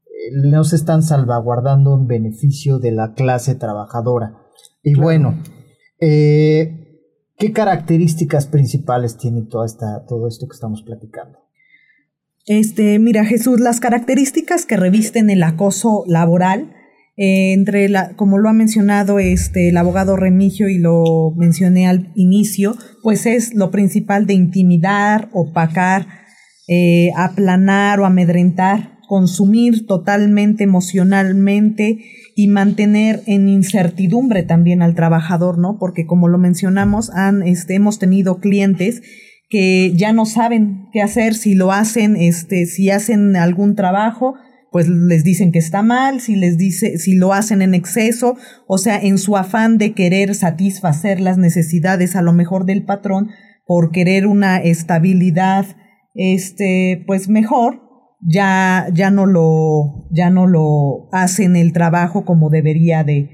eh, 0.05 0.31
no 0.43 0.63
se 0.63 0.75
están 0.75 1.01
salvaguardando 1.01 1.95
en 1.95 2.05
beneficio 2.05 2.77
de 2.77 2.91
la 2.91 3.13
clase 3.13 3.55
trabajadora. 3.55 4.37
Y 4.83 4.93
bueno, 4.93 5.41
eh, 5.99 6.86
¿Qué 7.37 7.51
características 7.51 8.47
principales 8.47 9.17
tiene 9.17 9.43
toda 9.43 9.65
esta, 9.65 10.05
todo 10.07 10.27
esto 10.27 10.47
que 10.47 10.55
estamos 10.55 10.81
platicando? 10.81 11.39
Este, 12.47 12.97
mira, 12.97 13.25
Jesús, 13.25 13.59
las 13.59 13.79
características 13.79 14.65
que 14.65 14.77
revisten 14.77 15.29
el 15.29 15.43
acoso 15.43 16.03
laboral, 16.07 16.73
eh, 17.15 17.53
entre 17.53 17.89
la, 17.89 18.15
como 18.15 18.39
lo 18.39 18.49
ha 18.49 18.53
mencionado 18.53 19.19
este, 19.19 19.69
el 19.69 19.77
abogado 19.77 20.15
Remigio 20.15 20.67
y 20.69 20.79
lo 20.79 21.31
mencioné 21.35 21.87
al 21.87 22.11
inicio, 22.15 22.75
pues 23.03 23.25
es 23.25 23.53
lo 23.53 23.69
principal 23.69 24.25
de 24.25 24.33
intimidar, 24.33 25.29
opacar, 25.33 26.07
eh, 26.67 27.09
aplanar 27.15 27.99
o 27.99 28.05
amedrentar, 28.05 28.96
consumir 29.07 29.87
totalmente 29.87 30.65
emocionalmente 30.65 31.99
y 32.35 32.47
mantener 32.49 33.23
en 33.25 33.47
incertidumbre 33.47 34.43
también 34.43 34.81
al 34.81 34.93
trabajador, 34.93 35.57
¿no? 35.57 35.77
Porque 35.79 36.05
como 36.05 36.27
lo 36.27 36.37
mencionamos, 36.37 37.09
han, 37.11 37.41
este, 37.41 37.75
hemos 37.75 37.97
tenido 37.97 38.39
clientes 38.39 39.01
que 39.49 39.93
ya 39.95 40.11
no 40.11 40.25
saben 40.25 40.89
qué 40.91 41.01
hacer, 41.01 41.33
si 41.33 41.55
lo 41.55 41.71
hacen, 41.71 42.17
este, 42.17 42.65
si 42.65 42.89
hacen 42.89 43.35
algún 43.37 43.75
trabajo, 43.75 44.35
pues 44.71 44.89
les 44.89 45.23
dicen 45.23 45.53
que 45.53 45.59
está 45.59 45.81
mal, 45.81 46.19
si 46.19 46.35
les 46.35 46.57
dice, 46.57 46.97
si 46.97 47.15
lo 47.15 47.33
hacen 47.33 47.61
en 47.61 47.73
exceso, 47.73 48.35
o 48.67 48.77
sea, 48.77 48.99
en 48.99 49.17
su 49.17 49.37
afán 49.37 49.77
de 49.77 49.93
querer 49.93 50.35
satisfacer 50.35 51.21
las 51.21 51.37
necesidades 51.37 52.15
a 52.17 52.21
lo 52.21 52.33
mejor 52.33 52.65
del 52.65 52.83
patrón, 52.83 53.29
por 53.65 53.91
querer 53.91 54.27
una 54.27 54.57
estabilidad, 54.57 55.65
este, 56.13 57.03
pues 57.07 57.29
mejor, 57.29 57.86
ya, 58.19 58.87
ya, 58.93 59.11
no 59.11 59.25
lo, 59.25 60.07
ya 60.11 60.29
no 60.29 60.47
lo 60.47 61.09
hacen 61.11 61.55
el 61.55 61.73
trabajo 61.73 62.25
como 62.25 62.49
debería 62.49 63.03
de, 63.03 63.33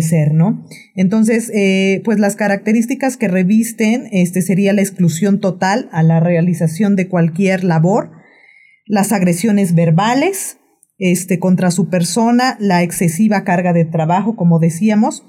ser, 0.00 0.32
¿no? 0.32 0.66
Entonces, 0.96 1.50
eh, 1.54 2.00
pues 2.04 2.18
las 2.18 2.36
características 2.36 3.16
que 3.16 3.28
revisten 3.28 4.08
este, 4.12 4.42
sería 4.42 4.72
la 4.72 4.80
exclusión 4.80 5.40
total 5.40 5.88
a 5.92 6.02
la 6.02 6.20
realización 6.20 6.96
de 6.96 7.08
cualquier 7.08 7.64
labor, 7.64 8.10
las 8.86 9.12
agresiones 9.12 9.74
verbales 9.74 10.58
este, 10.98 11.38
contra 11.38 11.70
su 11.70 11.90
persona, 11.90 12.56
la 12.60 12.82
excesiva 12.82 13.44
carga 13.44 13.72
de 13.72 13.84
trabajo, 13.84 14.36
como 14.36 14.58
decíamos, 14.58 15.24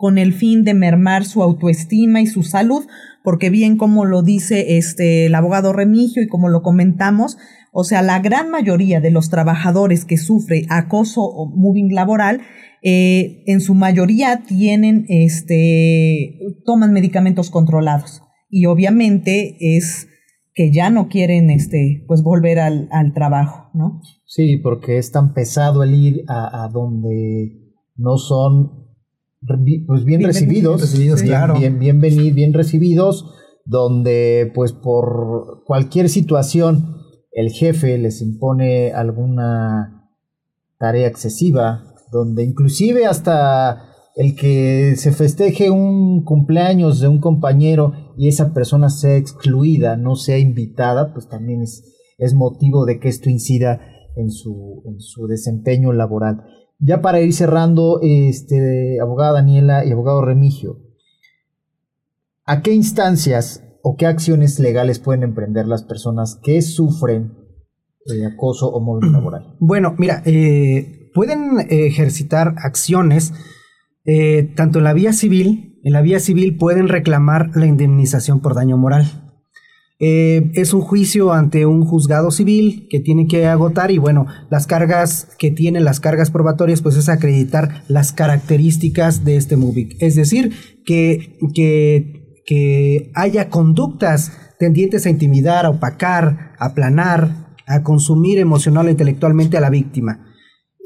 con 0.00 0.16
el 0.16 0.32
fin 0.32 0.64
de 0.64 0.72
mermar 0.72 1.26
su 1.26 1.42
autoestima 1.42 2.22
y 2.22 2.26
su 2.26 2.42
salud, 2.42 2.86
porque 3.22 3.50
bien 3.50 3.76
como 3.76 4.06
lo 4.06 4.22
dice 4.22 4.78
este 4.78 5.26
el 5.26 5.34
abogado 5.34 5.74
Remigio 5.74 6.22
y 6.22 6.26
como 6.26 6.48
lo 6.48 6.62
comentamos, 6.62 7.36
o 7.72 7.84
sea, 7.84 8.02
la 8.02 8.18
gran 8.20 8.50
mayoría 8.50 9.00
de 9.00 9.10
los 9.10 9.30
trabajadores 9.30 10.04
que 10.04 10.16
sufren 10.16 10.64
acoso 10.70 11.22
o 11.22 11.46
moving 11.46 11.94
laboral, 11.94 12.40
eh, 12.82 13.42
en 13.46 13.60
su 13.60 13.74
mayoría 13.74 14.42
tienen, 14.46 15.04
este, 15.08 16.38
toman 16.64 16.92
medicamentos 16.92 17.50
controlados. 17.50 18.22
Y 18.48 18.66
obviamente 18.66 19.56
es 19.60 20.08
que 20.54 20.72
ya 20.72 20.90
no 20.90 21.08
quieren, 21.08 21.50
este, 21.50 22.04
pues 22.08 22.22
volver 22.22 22.58
al, 22.58 22.88
al 22.90 23.12
trabajo, 23.14 23.70
¿no? 23.74 24.00
Sí, 24.26 24.56
porque 24.56 24.98
es 24.98 25.12
tan 25.12 25.32
pesado 25.32 25.82
el 25.82 25.94
ir 25.94 26.24
a, 26.28 26.64
a 26.64 26.68
donde 26.68 27.60
no 27.96 28.16
son 28.16 28.80
pues 29.86 30.04
bien, 30.04 30.22
recibidos, 30.22 30.82
recibidos 30.82 31.22
claro. 31.22 31.54
bien, 31.54 31.78
bien, 31.78 31.98
bien 31.98 32.52
recibidos, 32.52 33.32
donde 33.64 34.50
pues 34.54 34.72
por 34.72 35.62
cualquier 35.64 36.08
situación 36.08 36.99
el 37.32 37.50
jefe 37.50 37.96
les 37.98 38.20
impone 38.22 38.92
alguna 38.92 40.08
tarea 40.78 41.06
excesiva, 41.06 41.84
donde 42.10 42.42
inclusive 42.44 43.06
hasta 43.06 43.90
el 44.16 44.34
que 44.34 44.94
se 44.96 45.12
festeje 45.12 45.70
un 45.70 46.24
cumpleaños 46.24 47.00
de 47.00 47.08
un 47.08 47.20
compañero 47.20 47.92
y 48.16 48.28
esa 48.28 48.52
persona 48.52 48.90
sea 48.90 49.16
excluida, 49.16 49.96
no 49.96 50.16
sea 50.16 50.38
invitada, 50.38 51.12
pues 51.12 51.28
también 51.28 51.62
es, 51.62 51.84
motivo 52.34 52.84
de 52.84 52.98
que 52.98 53.08
esto 53.08 53.30
incida 53.30 53.80
en 54.16 54.30
su, 54.30 54.82
en 54.84 55.00
su 55.00 55.26
desempeño 55.26 55.92
laboral. 55.92 56.44
Ya 56.78 57.00
para 57.00 57.20
ir 57.20 57.32
cerrando, 57.32 58.00
este, 58.02 59.00
abogada 59.00 59.34
Daniela 59.34 59.84
y 59.86 59.92
abogado 59.92 60.22
Remigio, 60.22 60.80
¿a 62.44 62.62
qué 62.62 62.74
instancias 62.74 63.64
o 63.82 63.96
qué 63.96 64.06
acciones 64.06 64.58
legales 64.58 64.98
pueden 64.98 65.22
emprender 65.22 65.66
las 65.66 65.82
personas 65.82 66.38
que 66.42 66.62
sufren 66.62 67.34
de 68.06 68.26
acoso 68.26 68.68
o 68.68 68.80
móvil 68.80 69.12
laboral? 69.12 69.56
Bueno, 69.60 69.94
mira, 69.98 70.22
eh, 70.24 71.10
pueden 71.14 71.66
ejercitar 71.68 72.54
acciones 72.58 73.32
eh, 74.04 74.52
tanto 74.56 74.78
en 74.78 74.84
la 74.84 74.92
vía 74.92 75.12
civil, 75.12 75.78
en 75.84 75.92
la 75.92 76.02
vía 76.02 76.20
civil 76.20 76.56
pueden 76.56 76.88
reclamar 76.88 77.50
la 77.54 77.66
indemnización 77.66 78.40
por 78.40 78.54
daño 78.54 78.76
moral. 78.76 79.26
Eh, 80.02 80.50
es 80.54 80.72
un 80.72 80.80
juicio 80.80 81.32
ante 81.32 81.66
un 81.66 81.84
juzgado 81.84 82.30
civil 82.30 82.86
que 82.88 83.00
tiene 83.00 83.26
que 83.26 83.46
agotar 83.46 83.90
y 83.90 83.98
bueno, 83.98 84.26
las 84.50 84.66
cargas 84.66 85.28
que 85.38 85.50
tienen 85.50 85.84
las 85.84 86.00
cargas 86.00 86.30
probatorias 86.30 86.80
pues 86.80 86.96
es 86.96 87.10
acreditar 87.10 87.84
las 87.86 88.12
características 88.12 89.24
de 89.26 89.36
este 89.36 89.56
moving. 89.56 89.90
Es 90.00 90.14
decir, 90.14 90.52
que, 90.86 91.38
que 91.54 92.19
que 92.44 93.10
haya 93.14 93.48
conductas 93.48 94.32
tendientes 94.58 95.06
a 95.06 95.10
intimidar, 95.10 95.66
a 95.66 95.70
opacar, 95.70 96.52
a 96.58 96.66
aplanar, 96.66 97.54
a 97.66 97.82
consumir 97.82 98.38
emocional 98.38 98.86
o 98.86 98.90
intelectualmente 98.90 99.56
a 99.56 99.60
la 99.60 99.70
víctima. 99.70 100.26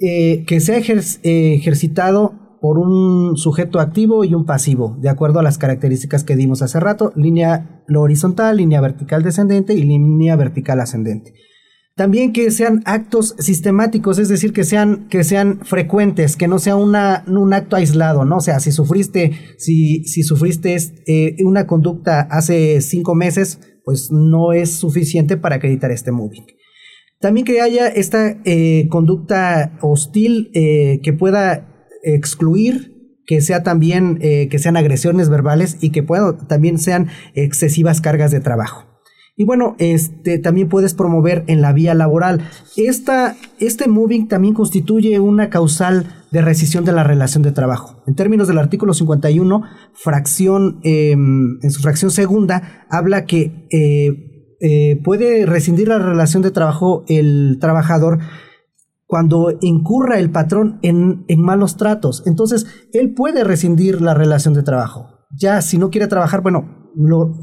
Eh, 0.01 0.45
que 0.47 0.61
sea 0.61 0.79
eh, 0.79 1.55
ejercitado 1.55 2.59
por 2.61 2.79
un 2.79 3.37
sujeto 3.37 3.79
activo 3.79 4.25
y 4.25 4.35
un 4.35 4.47
pasivo, 4.47 4.97
de 5.01 5.09
acuerdo 5.09 5.39
a 5.39 5.43
las 5.43 5.59
características 5.59 6.25
que 6.25 6.35
dimos 6.35 6.63
hace 6.63 6.81
rato, 6.81 7.13
línea 7.15 7.85
horizontal, 7.95 8.57
línea 8.57 8.81
vertical 8.81 9.23
descendente 9.23 9.75
y 9.75 9.83
línea 9.83 10.35
vertical 10.37 10.81
ascendente. 10.81 11.35
También 11.97 12.33
que 12.33 12.51
sean 12.51 12.83
actos 12.87 13.37
sistemáticos, 13.39 14.19
es 14.19 14.29
decir, 14.29 14.53
que 14.53 14.65
sean, 14.65 15.07
que 15.09 15.23
sean 15.23 15.61
frecuentes, 15.65 16.35
que 16.37 16.49
no 16.49 16.59
sea 16.59 16.75
una, 16.75 17.23
un 17.29 17.55
acto 17.55 17.77
aislado, 17.77 18.25
¿no? 18.25 18.39
O 18.39 18.41
sea, 18.41 18.59
si 18.59 18.73
sufriste, 18.73 19.31
si, 19.59 20.03
si 20.05 20.25
sufriste 20.25 20.77
eh, 21.07 21.37
una 21.45 21.69
conducta 21.69 22.23
hace 22.23 22.81
cinco 22.81 23.15
meses, 23.15 23.61
pues 23.85 24.09
no 24.11 24.53
es 24.53 24.73
suficiente 24.73 25.37
para 25.37 25.57
acreditar 25.57 25.93
este 25.93 26.11
moving. 26.11 26.47
También 27.21 27.47
que 27.47 27.61
haya 27.61 27.87
esta 27.87 28.41
eh, 28.45 28.89
conducta 28.91 29.79
hostil 29.81 30.51
eh, 30.53 30.99
que 31.05 31.13
pueda 31.13 31.89
excluir 32.03 32.93
que 33.25 33.41
sea 33.41 33.63
también 33.63 34.19
que 34.19 34.59
sean 34.59 34.77
agresiones 34.77 35.31
verbales 35.31 35.79
y 35.81 35.93
que 35.93 36.03
puedan 36.03 36.47
también 36.47 36.77
sean 36.77 37.09
excesivas 37.35 38.03
cargas 38.03 38.31
de 38.31 38.41
trabajo. 38.41 38.94
Y 39.37 39.45
bueno, 39.45 39.75
este, 39.79 40.39
también 40.39 40.69
puedes 40.69 40.95
promover 40.95 41.43
en 41.49 41.61
la 41.61 41.73
vía 41.73 41.95
laboral. 41.95 42.49
Esta, 42.77 43.35
este 43.59 43.89
moving 43.89 44.29
también 44.29 44.55
constituye 44.55 45.19
una 45.19 45.51
causal 45.51 46.07
de 46.31 46.41
rescisión 46.41 46.85
de 46.85 46.93
la 46.93 47.03
relación 47.03 47.43
de 47.43 47.51
trabajo. 47.51 48.03
En 48.07 48.15
términos 48.15 48.47
del 48.47 48.59
artículo 48.59 48.95
51, 48.95 49.63
fracción, 49.93 50.79
em, 50.85 51.59
en 51.63 51.71
su 51.73 51.83
fracción 51.83 52.13
segunda, 52.13 52.87
habla 52.91 53.25
que 53.25 53.67
eh, 53.73 54.57
eh, 54.61 55.01
puede 55.03 55.47
rescindir 55.47 55.89
la 55.89 55.99
relación 55.99 56.43
de 56.43 56.53
trabajo 56.53 57.05
el 57.09 57.59
trabajador 57.61 58.21
cuando 59.05 59.59
incurra 59.61 60.19
el 60.21 60.31
patrón 60.31 60.79
en, 60.83 61.25
en 61.27 61.41
malos 61.41 61.77
tratos. 61.77 62.23
Entonces, 62.25 62.67
él 62.93 63.15
puede 63.15 63.43
rescindir 63.43 64.01
la 64.01 64.15
relación 64.15 64.55
de 64.55 64.63
trabajo. 64.63 65.27
Ya, 65.37 65.61
si 65.61 65.77
no 65.77 65.91
quiere 65.91 66.07
trabajar, 66.07 66.41
bueno, 66.41 66.84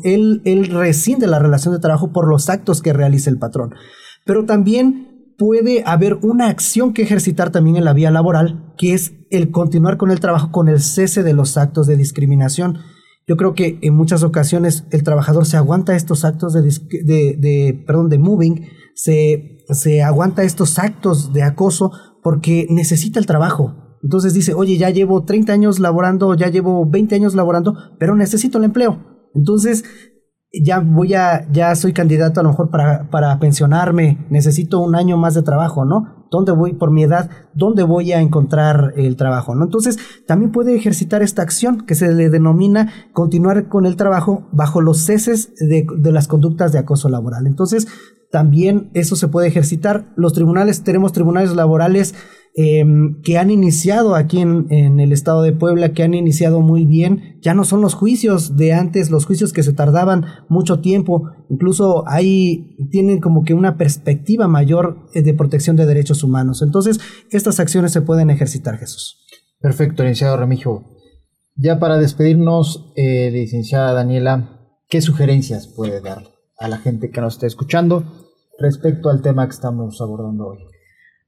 él, 0.03 0.41
él 0.45 0.67
rescinde 0.67 1.27
la 1.27 1.39
relación 1.39 1.73
de 1.73 1.79
trabajo 1.79 2.11
por 2.11 2.27
los 2.27 2.49
actos 2.49 2.81
que 2.81 2.93
realiza 2.93 3.29
el 3.29 3.39
patrón. 3.39 3.73
Pero 4.25 4.45
también 4.45 5.33
puede 5.37 5.83
haber 5.85 6.19
una 6.21 6.49
acción 6.49 6.93
que 6.93 7.01
ejercitar 7.01 7.49
también 7.49 7.75
en 7.75 7.85
la 7.85 7.93
vía 7.93 8.11
laboral, 8.11 8.73
que 8.77 8.93
es 8.93 9.13
el 9.31 9.49
continuar 9.49 9.97
con 9.97 10.11
el 10.11 10.19
trabajo 10.19 10.51
con 10.51 10.69
el 10.69 10.79
cese 10.79 11.23
de 11.23 11.33
los 11.33 11.57
actos 11.57 11.87
de 11.87 11.97
discriminación. 11.97 12.77
Yo 13.27 13.37
creo 13.37 13.53
que 13.53 13.79
en 13.81 13.95
muchas 13.95 14.23
ocasiones 14.23 14.85
el 14.91 15.03
trabajador 15.03 15.45
se 15.45 15.57
aguanta 15.57 15.95
estos 15.95 16.25
actos 16.25 16.53
de, 16.53 16.61
de, 16.61 17.83
perdón, 17.87 18.09
de 18.09 18.19
moving, 18.19 18.67
se 18.93 20.03
aguanta 20.03 20.43
estos 20.43 20.77
actos 20.77 21.33
de 21.33 21.43
acoso 21.43 21.91
porque 22.21 22.67
necesita 22.69 23.19
el 23.19 23.25
trabajo. 23.25 23.97
Entonces 24.03 24.33
dice, 24.33 24.53
oye, 24.53 24.77
ya 24.77 24.89
llevo 24.89 25.23
30 25.23 25.53
años 25.53 25.79
laborando, 25.79 26.33
ya 26.33 26.49
llevo 26.49 26.87
20 26.89 27.15
años 27.15 27.35
laborando, 27.35 27.75
pero 27.99 28.15
necesito 28.15 28.57
el 28.57 28.65
empleo. 28.65 29.10
Entonces, 29.33 29.83
ya 30.53 30.79
voy 30.79 31.13
a, 31.13 31.49
ya 31.51 31.75
soy 31.75 31.93
candidato 31.93 32.39
a 32.39 32.43
lo 32.43 32.49
mejor 32.49 32.69
para, 32.69 33.09
para 33.09 33.39
pensionarme, 33.39 34.25
necesito 34.29 34.79
un 34.79 34.95
año 34.95 35.17
más 35.17 35.33
de 35.33 35.43
trabajo, 35.43 35.85
¿no? 35.85 36.27
¿Dónde 36.29 36.53
voy 36.53 36.73
por 36.73 36.91
mi 36.91 37.03
edad? 37.03 37.29
¿Dónde 37.53 37.83
voy 37.83 38.13
a 38.13 38.21
encontrar 38.21 38.93
el 38.95 39.17
trabajo? 39.17 39.53
¿no? 39.53 39.65
Entonces, 39.65 39.97
también 40.25 40.51
puede 40.51 40.75
ejercitar 40.75 41.21
esta 41.21 41.41
acción 41.41 41.85
que 41.85 41.93
se 41.93 42.13
le 42.13 42.29
denomina 42.29 42.89
continuar 43.11 43.67
con 43.67 43.85
el 43.85 43.97
trabajo 43.97 44.47
bajo 44.53 44.79
los 44.79 44.99
ceses 44.99 45.53
de, 45.55 45.85
de 45.97 46.11
las 46.13 46.29
conductas 46.29 46.71
de 46.71 46.79
acoso 46.79 47.09
laboral. 47.09 47.47
Entonces, 47.47 47.87
también 48.31 48.89
eso 48.93 49.15
se 49.15 49.27
puede 49.27 49.47
ejercitar. 49.47 50.13
Los 50.15 50.33
tribunales, 50.33 50.83
tenemos 50.83 51.13
tribunales 51.13 51.55
laborales 51.55 52.15
Em, 52.53 53.21
que 53.21 53.37
han 53.37 53.49
iniciado 53.49 54.13
aquí 54.13 54.41
en, 54.41 54.67
en, 54.71 54.99
el 54.99 55.13
estado 55.13 55.41
de 55.41 55.53
Puebla, 55.53 55.93
que 55.93 56.03
han 56.03 56.13
iniciado 56.13 56.59
muy 56.59 56.85
bien. 56.85 57.39
Ya 57.41 57.53
no 57.53 57.63
son 57.63 57.79
los 57.79 57.93
juicios 57.93 58.57
de 58.57 58.73
antes, 58.73 59.09
los 59.09 59.25
juicios 59.25 59.53
que 59.53 59.63
se 59.63 59.71
tardaban 59.71 60.25
mucho 60.49 60.81
tiempo. 60.81 61.29
Incluso 61.49 62.03
ahí 62.09 62.75
tienen 62.91 63.21
como 63.21 63.43
que 63.43 63.53
una 63.53 63.77
perspectiva 63.77 64.49
mayor 64.49 65.07
eh, 65.13 65.21
de 65.21 65.33
protección 65.33 65.77
de 65.77 65.85
derechos 65.85 66.25
humanos. 66.25 66.61
Entonces, 66.61 66.99
estas 67.29 67.61
acciones 67.61 67.93
se 67.93 68.01
pueden 68.01 68.29
ejercitar, 68.29 68.77
Jesús. 68.77 69.25
Perfecto, 69.61 70.03
licenciado 70.03 70.35
Remijo. 70.35 70.83
Ya 71.55 71.79
para 71.79 71.99
despedirnos, 71.99 72.91
eh, 72.97 73.31
licenciada 73.31 73.93
Daniela, 73.93 74.59
¿qué 74.89 74.99
sugerencias 74.99 75.67
puede 75.67 76.01
dar 76.01 76.30
a 76.61 76.67
la 76.67 76.77
gente 76.77 77.09
que 77.09 77.19
nos 77.19 77.33
está 77.33 77.47
escuchando 77.47 78.05
respecto 78.59 79.09
al 79.09 79.21
tema 79.21 79.47
que 79.47 79.55
estamos 79.55 79.99
abordando 79.99 80.47
hoy? 80.47 80.59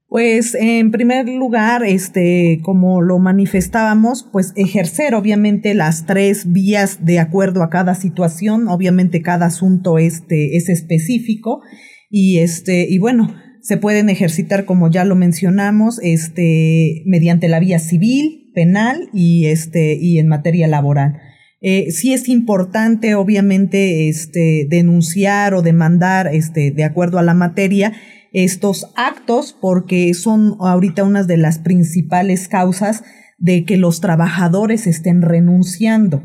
Pues 0.08 0.54
en 0.54 0.92
primer 0.92 1.28
lugar, 1.28 1.82
este, 1.82 2.60
como 2.62 3.02
lo 3.02 3.18
manifestábamos, 3.18 4.28
pues 4.30 4.52
ejercer 4.54 5.14
obviamente 5.14 5.74
las 5.74 6.06
tres 6.06 6.52
vías 6.52 7.04
de 7.04 7.18
acuerdo 7.18 7.64
a 7.64 7.68
cada 7.70 7.96
situación, 7.96 8.68
obviamente 8.68 9.22
cada 9.22 9.46
asunto 9.46 9.98
este 9.98 10.56
es 10.56 10.68
específico 10.68 11.62
y 12.10 12.38
este 12.38 12.86
y 12.88 12.98
bueno, 12.98 13.34
se 13.60 13.76
pueden 13.76 14.08
ejercitar 14.08 14.66
como 14.66 14.88
ya 14.88 15.04
lo 15.04 15.16
mencionamos, 15.16 15.98
este 16.00 17.02
mediante 17.06 17.48
la 17.48 17.58
vía 17.58 17.80
civil, 17.80 18.52
penal 18.54 19.08
y 19.12 19.46
este 19.46 19.96
y 20.00 20.18
en 20.18 20.28
materia 20.28 20.68
laboral. 20.68 21.18
Eh, 21.66 21.92
sí 21.92 22.12
es 22.12 22.28
importante, 22.28 23.14
obviamente, 23.14 24.10
este, 24.10 24.66
denunciar 24.68 25.54
o 25.54 25.62
demandar, 25.62 26.28
este, 26.30 26.72
de 26.72 26.84
acuerdo 26.84 27.18
a 27.18 27.22
la 27.22 27.32
materia, 27.32 27.94
estos 28.34 28.92
actos 28.96 29.56
porque 29.58 30.12
son 30.12 30.58
ahorita 30.60 31.04
una 31.04 31.22
de 31.22 31.38
las 31.38 31.60
principales 31.60 32.48
causas 32.48 33.02
de 33.38 33.64
que 33.64 33.78
los 33.78 34.02
trabajadores 34.02 34.86
estén 34.86 35.22
renunciando. 35.22 36.22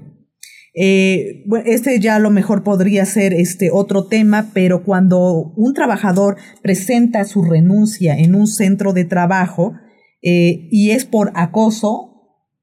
Eh, 0.75 1.45
este 1.65 2.01
ya 2.01 2.17
a 2.17 2.19
lo 2.19 2.31
mejor 2.31 2.63
podría 2.63 3.05
ser 3.05 3.33
este 3.33 3.69
otro 3.71 4.07
tema, 4.07 4.49
pero 4.53 4.83
cuando 4.83 5.53
un 5.55 5.73
trabajador 5.73 6.35
presenta 6.61 7.23
su 7.23 7.43
renuncia 7.43 8.17
en 8.17 8.35
un 8.35 8.45
centro 8.45 8.91
de 8.91 9.05
trabajo 9.05 9.71
eh, 10.21 10.67
y 10.69 10.91
es 10.91 11.05
por 11.05 11.31
acoso, 11.35 12.08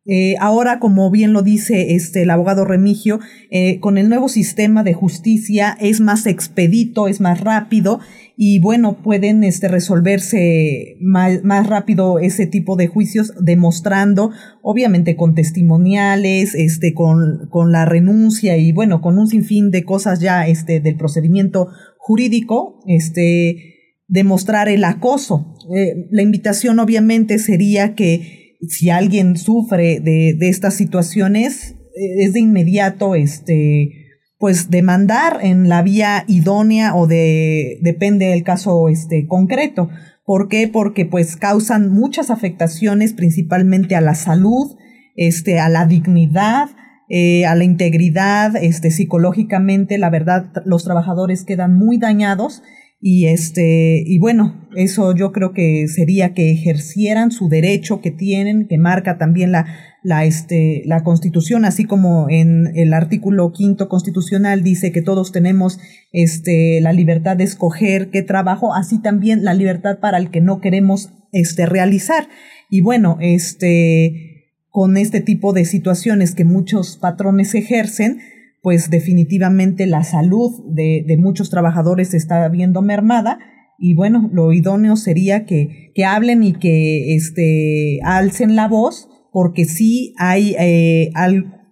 Eh, 0.08 0.36
ahora, 0.38 0.78
como 0.78 1.10
bien 1.10 1.32
lo 1.32 1.42
dice 1.42 1.94
este, 1.94 2.22
el 2.22 2.30
abogado 2.30 2.64
Remigio, 2.64 3.18
eh, 3.50 3.80
con 3.80 3.98
el 3.98 4.08
nuevo 4.08 4.28
sistema 4.28 4.84
de 4.84 4.94
justicia 4.94 5.76
es 5.80 6.00
más 6.00 6.26
expedito, 6.26 7.08
es 7.08 7.20
más 7.20 7.40
rápido 7.40 7.98
y 8.36 8.60
bueno, 8.60 9.02
pueden 9.02 9.42
este, 9.42 9.66
resolverse 9.66 10.96
más, 11.00 11.42
más, 11.42 11.66
rápido 11.66 12.18
ese 12.20 12.46
tipo 12.46 12.76
de 12.76 12.86
juicios, 12.86 13.32
demostrando, 13.40 14.30
obviamente 14.62 15.16
con 15.16 15.34
testimoniales, 15.34 16.54
este, 16.54 16.94
con, 16.94 17.48
con 17.50 17.72
la 17.72 17.84
renuncia 17.84 18.58
y 18.58 18.72
bueno, 18.72 19.00
con 19.00 19.18
un 19.18 19.26
sinfín 19.26 19.70
de 19.70 19.84
cosas 19.84 20.20
ya 20.20 20.46
este, 20.46 20.80
del 20.80 20.96
procedimiento 20.96 21.68
jurídico, 21.98 22.78
este, 22.86 23.76
demostrar 24.06 24.68
el 24.68 24.84
acoso. 24.84 25.54
Eh, 25.74 26.06
la 26.10 26.22
invitación 26.22 26.78
obviamente 26.78 27.38
sería 27.38 27.94
que 27.94 28.45
si 28.68 28.90
alguien 28.90 29.36
sufre 29.36 30.00
de, 30.00 30.34
de 30.38 30.48
estas 30.48 30.74
situaciones, 30.74 31.76
eh, 31.96 32.24
es 32.24 32.32
de 32.32 32.40
inmediato 32.40 33.14
este, 33.14 34.06
pues 34.38 34.70
demandar 34.70 35.38
en 35.42 35.68
la 35.68 35.82
vía 35.82 36.24
idónea 36.28 36.94
o 36.94 37.06
de 37.06 37.78
depende 37.82 38.26
del 38.26 38.42
caso 38.42 38.88
este 38.88 39.26
concreto. 39.26 39.88
¿Por 40.24 40.48
qué? 40.48 40.68
Porque 40.68 41.06
pues 41.06 41.36
causan 41.36 41.90
muchas 41.90 42.30
afectaciones 42.30 43.12
principalmente 43.12 43.94
a 43.94 44.00
la 44.00 44.14
salud, 44.14 44.76
este, 45.14 45.58
a 45.60 45.68
la 45.68 45.86
dignidad, 45.86 46.68
eh, 47.08 47.46
a 47.46 47.54
la 47.54 47.64
integridad, 47.64 48.56
este, 48.56 48.90
psicológicamente, 48.90 49.96
la 49.96 50.10
verdad, 50.10 50.50
los 50.64 50.84
trabajadores 50.84 51.44
quedan 51.44 51.76
muy 51.78 51.98
dañados 51.98 52.62
y 53.00 53.26
este, 53.26 54.02
y 54.06 54.18
bueno, 54.18 54.68
eso 54.74 55.14
yo 55.14 55.30
creo 55.30 55.52
que 55.52 55.86
sería 55.86 56.32
que 56.32 56.50
ejercieran 56.50 57.30
su 57.30 57.48
derecho 57.48 58.00
que 58.00 58.10
tienen, 58.10 58.66
que 58.68 58.78
marca 58.78 59.18
también 59.18 59.52
la, 59.52 59.66
la, 60.02 60.24
este, 60.24 60.82
la 60.86 61.04
Constitución, 61.04 61.64
así 61.64 61.84
como 61.84 62.28
en 62.30 62.72
el 62.74 62.94
artículo 62.94 63.52
quinto 63.52 63.88
constitucional 63.88 64.62
dice 64.62 64.92
que 64.92 65.02
todos 65.02 65.30
tenemos 65.30 65.78
este, 66.12 66.80
la 66.80 66.92
libertad 66.92 67.36
de 67.36 67.44
escoger 67.44 68.10
qué 68.10 68.22
trabajo, 68.22 68.74
así 68.74 69.00
también 69.00 69.44
la 69.44 69.52
libertad 69.52 69.98
para 70.00 70.16
el 70.18 70.30
que 70.30 70.40
no 70.40 70.60
queremos 70.60 71.12
este, 71.32 71.66
realizar. 71.66 72.28
Y 72.70 72.80
bueno, 72.80 73.18
este, 73.20 74.52
con 74.70 74.96
este 74.96 75.20
tipo 75.20 75.52
de 75.52 75.64
situaciones 75.64 76.34
que 76.34 76.44
muchos 76.44 76.96
patrones 76.96 77.54
ejercen, 77.54 78.20
pues 78.66 78.90
definitivamente 78.90 79.86
la 79.86 80.02
salud 80.02 80.50
de, 80.66 81.04
de 81.06 81.16
muchos 81.16 81.50
trabajadores 81.50 82.14
está 82.14 82.48
viendo 82.48 82.82
mermada 82.82 83.38
y 83.78 83.94
bueno, 83.94 84.28
lo 84.32 84.52
idóneo 84.52 84.96
sería 84.96 85.44
que, 85.44 85.92
que 85.94 86.04
hablen 86.04 86.42
y 86.42 86.52
que 86.52 87.14
este, 87.14 88.00
alcen 88.02 88.56
la 88.56 88.66
voz 88.66 89.08
porque 89.30 89.66
sí 89.66 90.14
hay, 90.18 90.56
eh, 90.58 91.12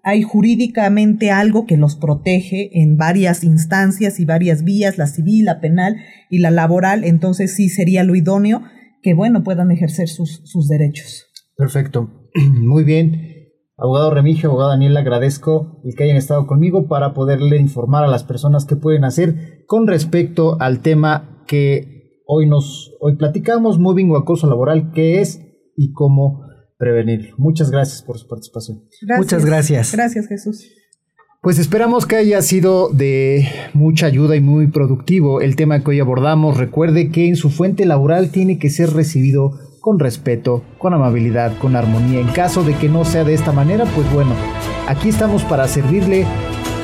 hay 0.05 0.23
jurídicamente 0.23 1.33
algo 1.33 1.67
que 1.67 1.77
los 1.77 1.97
protege 1.97 2.71
en 2.81 2.97
varias 2.97 3.43
instancias 3.43 4.21
y 4.21 4.25
varias 4.25 4.63
vías, 4.63 4.97
la 4.97 5.09
civil, 5.09 5.47
la 5.47 5.61
penal 5.61 5.97
y 6.31 6.39
la 6.39 6.53
laboral, 6.53 7.03
entonces 7.03 7.57
sí 7.57 7.71
sería 7.71 8.05
lo 8.05 8.15
idóneo 8.15 8.63
que, 9.03 9.15
bueno, 9.15 9.43
puedan 9.43 9.73
ejercer 9.73 10.07
sus, 10.07 10.43
sus 10.45 10.69
derechos. 10.69 11.27
Perfecto, 11.57 12.29
muy 12.53 12.85
bien. 12.85 13.34
Abogado 13.77 14.15
Remigio, 14.15 14.51
abogado 14.51 14.71
Daniel, 14.71 14.97
agradezco 14.97 15.81
el 15.85 15.97
que 15.97 16.05
hayan 16.05 16.17
estado 16.17 16.47
conmigo 16.47 16.87
para 16.87 17.13
poderle 17.13 17.57
informar 17.57 18.05
a 18.05 18.09
las 18.09 18.23
personas 18.23 18.67
qué 18.67 18.77
pueden 18.77 19.05
hacer 19.05 19.65
con 19.67 19.89
respecto 19.89 20.57
al 20.61 20.81
tema 20.81 21.43
que 21.49 22.23
hoy 22.25 22.49
nos 22.49 22.93
hoy 23.01 23.17
platicamos, 23.17 23.81
moving 23.81 24.11
o 24.13 24.17
acoso 24.17 24.47
laboral, 24.47 24.93
qué 24.93 25.21
es 25.21 25.41
y 25.77 25.93
cómo 25.93 26.43
prevenir. 26.79 27.31
Muchas 27.37 27.73
gracias 27.73 28.03
por 28.03 28.17
su 28.17 28.29
participación. 28.29 28.85
Muchas 29.17 29.45
gracias. 29.45 29.93
Gracias, 29.93 30.29
Jesús. 30.29 30.71
Pues 31.43 31.59
esperamos 31.59 32.07
que 32.07 32.17
haya 32.17 32.41
sido 32.43 32.89
de 32.89 33.47
mucha 33.75 34.07
ayuda 34.07 34.37
y 34.37 34.41
muy 34.41 34.69
productivo 34.69 35.41
el 35.41 35.57
tema 35.57 35.83
que 35.83 35.91
hoy 35.91 36.01
abordamos. 36.01 36.57
Recuerde 36.57 37.11
que 37.11 37.29
en 37.29 37.37
su 37.37 37.51
fuente 37.51 37.85
laboral 37.85 38.31
tiene 38.31 38.59
que 38.59 38.71
ser 38.71 38.95
recibido 38.95 39.51
con 39.85 39.99
respeto, 39.99 40.63
con 40.79 40.95
amabilidad, 40.95 41.59
con 41.59 41.77
armonía. 41.77 42.19
En 42.19 42.29
caso 42.29 42.65
de 42.65 42.75
que 42.75 42.89
no 42.89 43.05
sea 43.05 43.23
de 43.23 43.35
esta 43.35 43.53
manera, 43.53 43.85
pues 43.85 44.11
bueno, 44.15 44.31
aquí 44.89 45.11
estamos 45.11 45.43
para 45.43 45.69
servirle. 45.69 46.25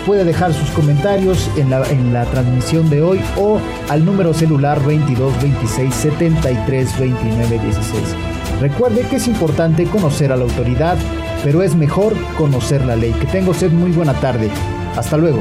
Puede 0.04 0.22
dejar 0.22 0.52
sus 0.52 0.68
comentarios 0.72 1.50
en 1.56 1.70
la, 1.70 1.82
en 1.88 2.12
la 2.12 2.26
transmisión 2.26 2.90
de 2.90 3.00
hoy 3.00 3.18
o 3.38 3.58
al 3.88 4.04
número 4.04 4.34
celular 4.34 4.84
22 4.84 5.32
26 5.40 5.94
73 5.94 7.00
29 7.00 7.58
16. 7.58 8.02
Recuerde 8.60 9.00
que 9.08 9.16
es 9.16 9.28
importante 9.28 9.84
conocer 9.84 10.30
a 10.30 10.36
la 10.36 10.42
autoridad, 10.42 10.98
pero 11.42 11.62
es 11.62 11.74
mejor 11.74 12.12
conocer 12.36 12.84
la 12.84 12.96
ley. 12.96 13.12
Que 13.12 13.24
tenga 13.24 13.48
usted 13.48 13.72
muy 13.72 13.92
buena 13.92 14.12
tarde. 14.20 14.50
Hasta 14.94 15.16
luego. 15.16 15.40